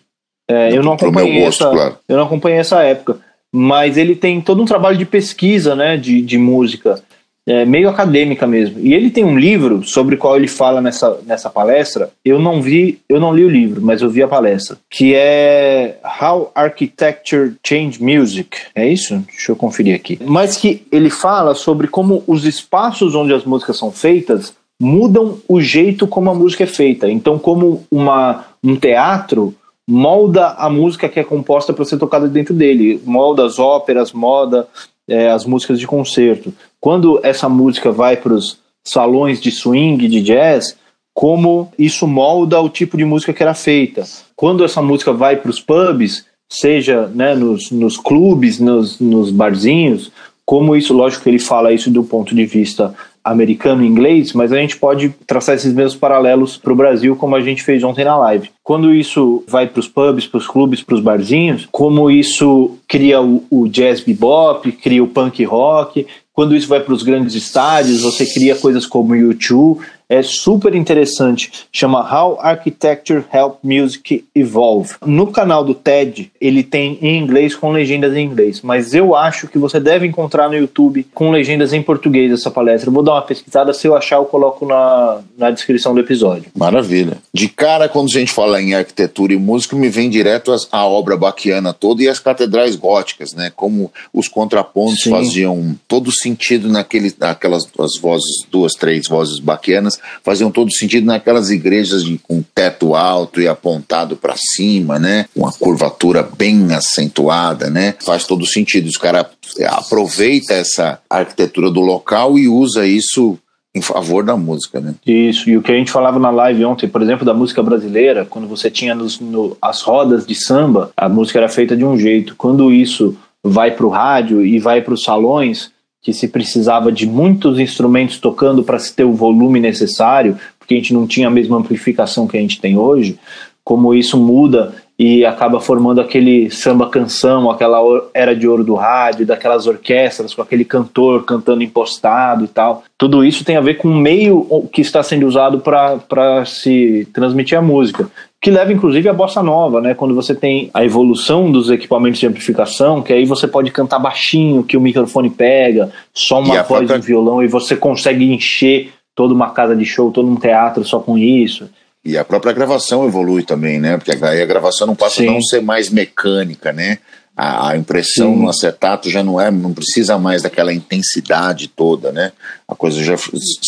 É, 0.49 0.77
eu 0.77 0.83
não 0.83 0.93
acompanhei 0.93 1.45
gosto, 1.45 1.65
essa, 1.65 1.73
claro. 1.73 1.99
eu 2.09 2.17
não 2.17 2.25
acompanhei 2.25 2.59
essa 2.59 2.83
época, 2.83 3.19
mas 3.51 3.97
ele 3.97 4.15
tem 4.15 4.41
todo 4.41 4.63
um 4.63 4.67
trabalho 4.67 4.99
de 4.99 5.07
pesquisa, 5.07 5.75
né, 5.75 5.97
de, 5.97 6.21
de 6.21 6.37
música. 6.37 7.03
É, 7.47 7.65
meio 7.65 7.89
acadêmica 7.89 8.47
mesmo. 8.47 8.79
E 8.79 8.95
ele 8.95 9.11
tem 9.11 9.25
um 9.25 9.39
livro 9.39 9.83
sobre 9.85 10.15
o 10.15 10.19
qual 10.19 10.37
ele 10.37 10.49
fala 10.49 10.81
nessa, 10.81 11.19
nessa 11.27 11.51
palestra. 11.51 12.11
Eu 12.25 12.39
não 12.39 12.63
vi, 12.63 13.01
eu 13.09 13.19
não 13.19 13.35
li 13.35 13.45
o 13.45 13.51
livro, 13.51 13.81
mas 13.83 14.03
eu 14.03 14.11
vi 14.11 14.23
a 14.23 14.29
palestra, 14.29 14.77
que 14.91 15.15
é 15.15 15.99
How 16.21 16.53
Architecture 16.55 17.55
Change 17.67 18.03
Music. 18.03 18.59
É 18.75 18.87
isso? 18.87 19.19
Deixa 19.29 19.53
eu 19.53 19.57
conferir 19.57 19.95
aqui. 19.95 20.19
Mas 20.25 20.57
que 20.57 20.87
ele 20.91 21.11
fala 21.11 21.55
sobre 21.55 21.89
como 21.89 22.23
os 22.27 22.45
espaços 22.45 23.15
onde 23.15 23.33
as 23.33 23.45
músicas 23.45 23.79
são 23.79 23.91
feitas 23.91 24.55
mudam 24.81 25.39
o 25.49 25.61
jeito 25.61 26.09
como 26.09 26.29
a 26.29 26.35
música 26.35 26.65
é 26.65 26.67
feita. 26.67 27.09
Então, 27.09 27.39
como 27.39 27.85
uma, 27.89 28.47
um 28.65 28.75
teatro 28.75 29.55
molda 29.89 30.49
a 30.59 30.71
música 30.71 31.09
que 31.09 31.21
é 31.21 31.25
composta 31.25 31.73
para 31.73 31.85
ser 31.85 31.99
tocada 31.99 32.29
dentro 32.29 32.55
dele, 32.55 33.01
molda 33.05 33.45
as 33.45 33.59
óperas, 33.59 34.13
molda 34.13 34.67
é, 35.09 35.31
as 35.31 35.45
músicas 35.45 35.79
de 35.79 35.87
concerto. 35.87 36.53
Quando 36.81 37.21
essa 37.23 37.49
música 37.49 37.91
vai 37.91 38.17
para 38.17 38.35
os 38.35 38.59
salões 38.85 39.41
de 39.41 39.51
swing, 39.51 40.09
de 40.09 40.23
jazz, 40.23 40.77
como 41.15 41.73
isso 41.79 42.07
molda 42.07 42.61
o 42.61 42.69
tipo 42.69 42.97
de 42.97 43.05
música 43.05 43.33
que 43.33 43.43
era 43.43 43.55
feita. 43.55 44.03
Quando 44.35 44.65
essa 44.65 44.83
música 44.83 45.13
vai 45.13 45.37
para 45.37 45.51
os 45.51 45.61
pubs, 45.61 46.25
seja 46.51 47.07
né, 47.09 47.35
nos, 47.35 47.71
nos 47.71 47.97
clubes, 47.97 48.59
nos, 48.59 48.99
nos 48.99 49.31
barzinhos, 49.31 50.11
como 50.45 50.75
isso, 50.75 50.93
lógico 50.93 51.23
que 51.23 51.31
ele 51.31 51.39
fala 51.39 51.73
isso 51.73 51.91
do 51.91 52.03
ponto 52.03 52.35
de 52.35 52.45
vista 52.45 52.95
americano 53.25 53.85
e 53.85 53.87
inglês, 53.87 54.33
mas 54.33 54.53
a 54.53 54.57
gente 54.57 54.77
pode 54.77 55.11
traçar 55.27 55.55
esses 55.55 55.73
mesmos 55.73 55.97
paralelos 55.97 56.57
para 56.57 56.73
o 56.73 56.77
Brasil, 56.77 57.15
como 57.15 57.37
a 57.37 57.41
gente 57.41 57.63
fez 57.63 57.83
ontem 57.85 58.05
na 58.05 58.17
live. 58.17 58.51
Quando 58.63 58.95
isso 58.95 59.45
vai 59.47 59.67
para 59.67 59.81
os 59.81 59.89
pubs, 59.89 60.27
para 60.27 60.39
os 60.39 60.47
clubes, 60.47 60.83
para 60.83 60.95
os 60.95 61.01
barzinhos, 61.01 61.69
como 61.71 62.11
isso 62.11 62.79
cria 62.89 63.21
o, 63.21 63.45
o 63.51 63.69
jazz 63.69 64.01
bebop, 64.01 64.71
cria 64.73 65.03
o 65.03 65.09
punk 65.09 65.45
rock, 65.45 66.07
quando 66.33 66.57
isso 66.57 66.69
vai 66.69 66.81
para 66.81 66.95
os 66.95 67.03
grandes 67.03 67.35
estádios, 67.35 68.01
você 68.01 68.25
cria 68.25 68.57
coisas 68.57 68.87
como 68.87 69.15
U2, 69.15 69.79
é 70.13 70.23
super 70.23 70.75
interessante, 70.75 71.51
chama 71.73 72.01
How 72.01 72.39
Architecture 72.39 73.25
Help 73.33 73.57
Music 73.63 74.23
Evolve. 74.35 74.95
No 75.07 75.29
canal 75.29 75.65
do 75.65 75.75
TED, 75.75 76.31
ele 76.39 76.63
tem 76.63 76.99
em 77.01 77.19
inglês 77.19 77.55
com 77.55 77.73
legendas 77.73 78.15
em 78.15 78.27
inglês, 78.27 78.61
mas 78.61 78.93
eu 78.93 79.17
acho 79.17 79.49
que 79.49 79.57
você 79.57 79.81
deve 79.81 80.07
encontrar 80.07 80.51
no 80.51 80.55
YouTube 80.55 81.07
com 81.15 81.31
legendas 81.31 81.73
em 81.73 81.83
português 81.83 82.31
essa 82.31 82.51
palestra. 82.51 82.91
Eu 82.91 82.93
vou 82.93 83.03
dar 83.03 83.13
uma 83.13 83.23
pesquisada, 83.23 83.73
se 83.73 83.87
eu 83.87 83.97
achar 83.97 84.17
eu 84.17 84.27
coloco 84.27 84.67
na, 84.67 85.21
na 85.39 85.51
descrição 85.51 85.95
do 85.95 86.01
episódio. 86.01 86.45
Maravilha. 86.55 87.17
De 87.33 87.49
cara, 87.49 87.89
quando 87.89 88.09
a 88.09 88.19
gente 88.19 88.33
fala 88.33 88.61
em 88.61 88.75
arquitetura 88.75 89.33
e 89.33 89.39
música, 89.39 89.75
me 89.75 89.89
vem 89.89 90.11
direto 90.11 90.53
as, 90.53 90.69
a 90.71 90.85
obra 90.85 91.17
baquiana 91.17 91.73
toda 91.73 92.03
e 92.03 92.09
as 92.09 92.19
catedrais 92.19 92.77
góticas, 92.77 93.33
né? 93.33 93.51
Como 93.57 93.91
os 94.13 94.29
contrapontos 94.29 95.05
Sim. 95.05 95.11
faziam 95.11 95.75
todo 95.89 96.13
sentido 96.13 96.69
naquele, 96.69 97.15
naquelas 97.19 97.65
as 97.79 97.99
vozes, 97.99 98.45
duas, 98.51 98.75
três 98.75 99.09
vozes 99.09 99.39
baquianas 99.39 100.02
faziam 100.23 100.51
todo 100.51 100.73
sentido 100.73 101.07
naquelas 101.07 101.51
igrejas 101.51 102.05
de, 102.05 102.19
com 102.19 102.43
teto 102.55 102.95
alto 102.95 103.41
e 103.41 103.49
apontado 103.49 104.17
para 104.17 104.35
cima, 104.37 104.99
né? 104.99 105.27
Uma 105.35 105.53
curvatura 105.53 106.23
bem 106.23 106.73
acentuada, 106.73 107.71
né? 107.71 107.95
Faz 108.05 108.27
todo 108.27 108.47
sentido. 108.47 108.89
Os 108.89 108.97
caras 108.97 109.27
aproveita 109.67 110.55
essa 110.55 111.01
arquitetura 111.09 111.71
do 111.71 111.81
local 111.81 112.39
e 112.39 112.49
usa 112.49 112.87
isso 112.87 113.39
em 113.75 113.81
favor 113.81 114.23
da 114.23 114.37
música, 114.37 114.81
né? 114.81 114.95
Isso, 115.07 115.49
e 115.49 115.57
o 115.57 115.63
que 115.63 115.73
a 115.73 115.75
gente 115.75 115.91
falava 115.91 116.19
na 116.19 116.31
live 116.31 116.65
ontem, 116.65 116.87
por 116.87 117.01
exemplo, 117.01 117.25
da 117.25 117.33
música 117.33 117.63
brasileira, 117.63 118.27
quando 118.29 118.47
você 118.47 118.71
tinha 118.71 118.95
nos, 118.95 119.19
no, 119.19 119.57
as 119.63 119.81
rodas 119.81 120.27
de 120.27 120.35
samba, 120.35 120.91
a 120.97 121.09
música 121.09 121.39
era 121.39 121.49
feita 121.49 121.75
de 121.75 121.85
um 121.85 121.99
jeito. 121.99 122.37
Quando 122.37 122.71
isso 122.71 123.17
vai 123.43 123.71
para 123.71 123.87
o 123.87 123.89
rádio 123.89 124.45
e 124.45 124.59
vai 124.59 124.83
para 124.83 124.95
os 124.95 125.03
salões, 125.03 125.72
que 126.03 126.13
se 126.13 126.27
precisava 126.27 126.91
de 126.91 127.07
muitos 127.07 127.61
instrumentos 127.61 128.19
tocando 128.19 128.65
para 128.65 128.79
se 128.79 128.93
ter 128.95 129.05
o 129.05 129.15
volume 129.15 129.61
necessário, 129.61 130.37
porque 130.59 130.75
a 130.75 130.77
gente 130.77 130.93
não 130.93 131.07
tinha 131.07 131.29
a 131.29 131.31
mesma 131.31 131.57
amplificação 131.57 132.27
que 132.27 132.37
a 132.37 132.41
gente 132.41 132.61
tem 132.61 132.77
hoje, 132.77 133.19
como 133.65 133.95
isso 133.95 134.19
muda 134.19 134.75
e 134.99 135.25
acaba 135.25 135.61
formando 135.61 136.01
aquele 136.01 136.51
samba 136.51 136.89
canção, 136.89 137.51
aquela 137.51 137.79
era 138.13 138.35
de 138.35 138.47
ouro 138.47 138.65
do 138.65 138.75
rádio, 138.75 139.25
daquelas 139.25 139.67
orquestras 139.67 140.35
com 140.35 140.43
aquele 140.43 140.65
cantor 140.65 141.25
cantando 141.25 141.63
impostado 141.63 142.45
e 142.45 142.49
tal. 142.49 142.85
Tudo 142.99 143.25
isso 143.25 143.45
tem 143.45 143.57
a 143.57 143.61
ver 143.61 143.75
com 143.75 143.89
o 143.89 143.97
meio 143.97 144.69
que 144.73 144.81
está 144.81 145.03
sendo 145.03 145.27
usado 145.27 145.61
para 145.61 146.45
se 146.45 147.09
transmitir 147.13 147.57
a 147.57 147.63
música 147.63 148.11
que 148.43 148.51
leva 148.51 148.73
inclusive 148.73 149.09
a 149.09 149.13
bossa 149.13 149.41
nova, 149.41 149.81
né? 149.81 149.95
Quando 149.95 150.17
você 150.17 150.35
tem 150.35 150.69
a 150.75 150.85
evolução 150.85 151.53
dos 151.53 151.71
equipamentos 151.71 152.19
de 152.19 152.27
amplificação, 152.27 153.01
que 153.01 153.13
aí 153.13 153.25
você 153.25 153.47
pode 153.47 153.71
cantar 153.71 154.01
baixinho, 154.01 154.65
que 154.65 154.77
o 154.77 154.81
microfone 154.81 155.31
pega, 155.31 155.93
só 156.13 156.41
uma 156.41 156.57
voz 156.57 156.67
própria... 156.67 156.99
de 156.99 157.07
violão 157.07 157.41
e 157.41 157.47
você 157.47 157.77
consegue 157.77 158.25
encher 158.33 158.93
toda 159.15 159.33
uma 159.33 159.51
casa 159.51 159.77
de 159.77 159.85
show, 159.85 160.11
todo 160.11 160.29
um 160.29 160.35
teatro 160.35 160.85
só 160.85 160.99
com 160.99 161.17
isso. 161.17 161.71
E 162.05 162.19
a 162.19 162.25
própria 162.25 162.53
gravação 162.53 163.07
evolui 163.07 163.45
também, 163.45 163.79
né? 163.79 163.97
Porque 163.97 164.11
aí 164.11 164.43
a 164.43 164.47
gravação 164.47 164.89
não 164.89 164.97
passa 164.97 165.19
Sim. 165.19 165.29
a 165.29 165.33
não 165.33 165.41
ser 165.41 165.63
mais 165.63 165.89
mecânica, 165.89 166.73
né? 166.73 166.99
A, 167.37 167.71
a 167.71 167.77
impressão 167.77 168.35
Sim. 168.35 168.41
no 168.41 168.49
acetato 168.49 169.09
já 169.09 169.23
não 169.23 169.41
é, 169.41 169.53
não 169.53 169.73
precisa 169.73 170.19
mais 170.19 170.43
daquela 170.43 170.75
intensidade 170.75 171.69
toda, 171.69 172.11
né? 172.11 172.33
A 172.67 172.75
coisa 172.75 173.05
já 173.05 173.15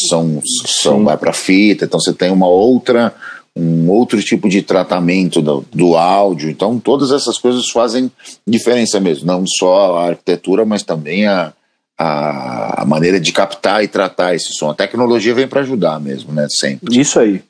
são, 0.09 0.43
são 0.67 1.05
vai 1.05 1.17
para 1.17 1.33
fita, 1.33 1.85
então 1.85 2.01
você 2.01 2.13
tem 2.13 2.33
uma 2.33 2.49
outra 2.49 3.15
um 3.57 3.89
outro 3.89 4.21
tipo 4.21 4.49
de 4.49 4.63
tratamento 4.63 5.41
do, 5.41 5.65
do, 5.73 5.97
áudio. 5.97 6.51
Então, 6.51 6.79
todas 6.79 7.13
essas 7.13 7.39
coisas 7.39 7.71
fazem 7.71 8.11
diferença 8.47 8.99
mesmo, 8.99 9.27
não 9.27 9.45
só 9.47 9.97
a 9.97 10.09
arquitetura, 10.09 10.65
mas 10.65 10.83
também 10.83 11.27
a, 11.27 11.53
a, 11.97 12.85
maneira 12.87 13.21
de 13.21 13.33
captar 13.33 13.85
e 13.85 13.89
tratar 13.89 14.35
esse 14.35 14.53
som. 14.55 14.71
A 14.71 14.75
tecnologia 14.75 15.35
vem 15.35 15.47
para 15.47 15.61
ajudar 15.61 16.01
mesmo, 16.01 16.33
né? 16.33 16.47
Sempre. 16.51 16.99
Isso 16.99 17.21
aí. 17.21 17.43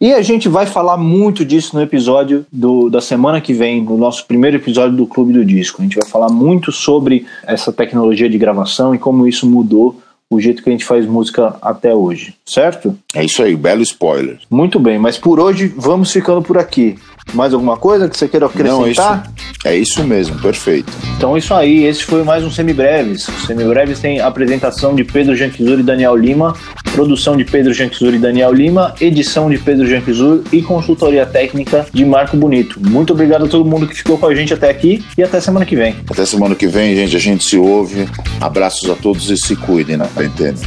E 0.00 0.12
a 0.12 0.20
gente 0.20 0.48
vai 0.48 0.66
falar 0.66 0.96
muito 0.96 1.44
disso 1.44 1.76
no 1.76 1.82
episódio 1.82 2.44
do, 2.50 2.90
da 2.90 3.00
semana 3.00 3.40
que 3.40 3.52
vem, 3.52 3.82
no 3.82 3.96
nosso 3.96 4.26
primeiro 4.26 4.56
episódio 4.56 4.96
do 4.96 5.06
Clube 5.06 5.32
do 5.32 5.44
Disco. 5.44 5.80
A 5.80 5.84
gente 5.84 5.96
vai 5.96 6.08
falar 6.08 6.28
muito 6.28 6.72
sobre 6.72 7.24
essa 7.44 7.72
tecnologia 7.72 8.28
de 8.28 8.36
gravação 8.36 8.94
e 8.94 8.98
como 8.98 9.28
isso 9.28 9.48
mudou 9.48 10.02
o 10.36 10.40
jeito 10.40 10.62
que 10.62 10.68
a 10.68 10.72
gente 10.72 10.84
faz 10.84 11.06
música 11.06 11.56
até 11.60 11.94
hoje, 11.94 12.34
certo? 12.44 12.96
É 13.14 13.24
isso 13.24 13.42
aí, 13.42 13.56
belo 13.56 13.82
spoiler. 13.82 14.38
Muito 14.50 14.78
bem, 14.78 14.98
mas 14.98 15.18
por 15.18 15.38
hoje 15.40 15.72
vamos 15.76 16.12
ficando 16.12 16.42
por 16.42 16.58
aqui. 16.58 16.96
Mais 17.32 17.54
alguma 17.54 17.76
coisa 17.76 18.08
que 18.08 18.16
você 18.16 18.28
queira 18.28 18.46
acrescentar? 18.46 19.24
Não, 19.24 19.32
isso, 19.32 19.58
é 19.64 19.76
isso 19.76 20.04
mesmo, 20.04 20.38
perfeito. 20.38 20.92
Então 21.16 21.36
isso 21.36 21.54
aí, 21.54 21.84
esse 21.84 22.04
foi 22.04 22.22
mais 22.22 22.44
um 22.44 22.50
Semibreves. 22.50 23.28
O 23.28 23.46
Semibreves 23.46 24.00
tem 24.00 24.20
apresentação 24.20 24.94
de 24.94 25.02
Pedro 25.02 25.34
Janquizur 25.34 25.78
e 25.78 25.82
Daniel 25.82 26.14
Lima, 26.16 26.54
produção 26.92 27.36
de 27.36 27.44
Pedro 27.44 27.72
Janquizur 27.72 28.12
e 28.12 28.18
Daniel 28.18 28.52
Lima, 28.52 28.94
edição 29.00 29.50
de 29.50 29.58
Pedro 29.58 29.86
Janquizur 29.86 30.42
e 30.52 30.60
consultoria 30.60 31.24
técnica 31.24 31.86
de 31.92 32.04
Marco 32.04 32.36
Bonito. 32.36 32.78
Muito 32.80 33.12
obrigado 33.12 33.46
a 33.46 33.48
todo 33.48 33.64
mundo 33.64 33.86
que 33.86 33.94
ficou 33.94 34.18
com 34.18 34.26
a 34.26 34.34
gente 34.34 34.52
até 34.52 34.68
aqui 34.68 35.04
e 35.16 35.22
até 35.22 35.40
semana 35.40 35.64
que 35.64 35.74
vem. 35.74 35.96
Até 36.10 36.26
semana 36.26 36.54
que 36.54 36.66
vem, 36.66 36.94
gente, 36.94 37.16
a 37.16 37.20
gente 37.20 37.44
se 37.44 37.56
ouve. 37.56 38.06
Abraços 38.40 38.90
a 38.90 38.94
todos 38.94 39.30
e 39.30 39.38
se 39.38 39.56
cuidem 39.56 39.96
na 39.96 40.06
quarentena. 40.06 40.58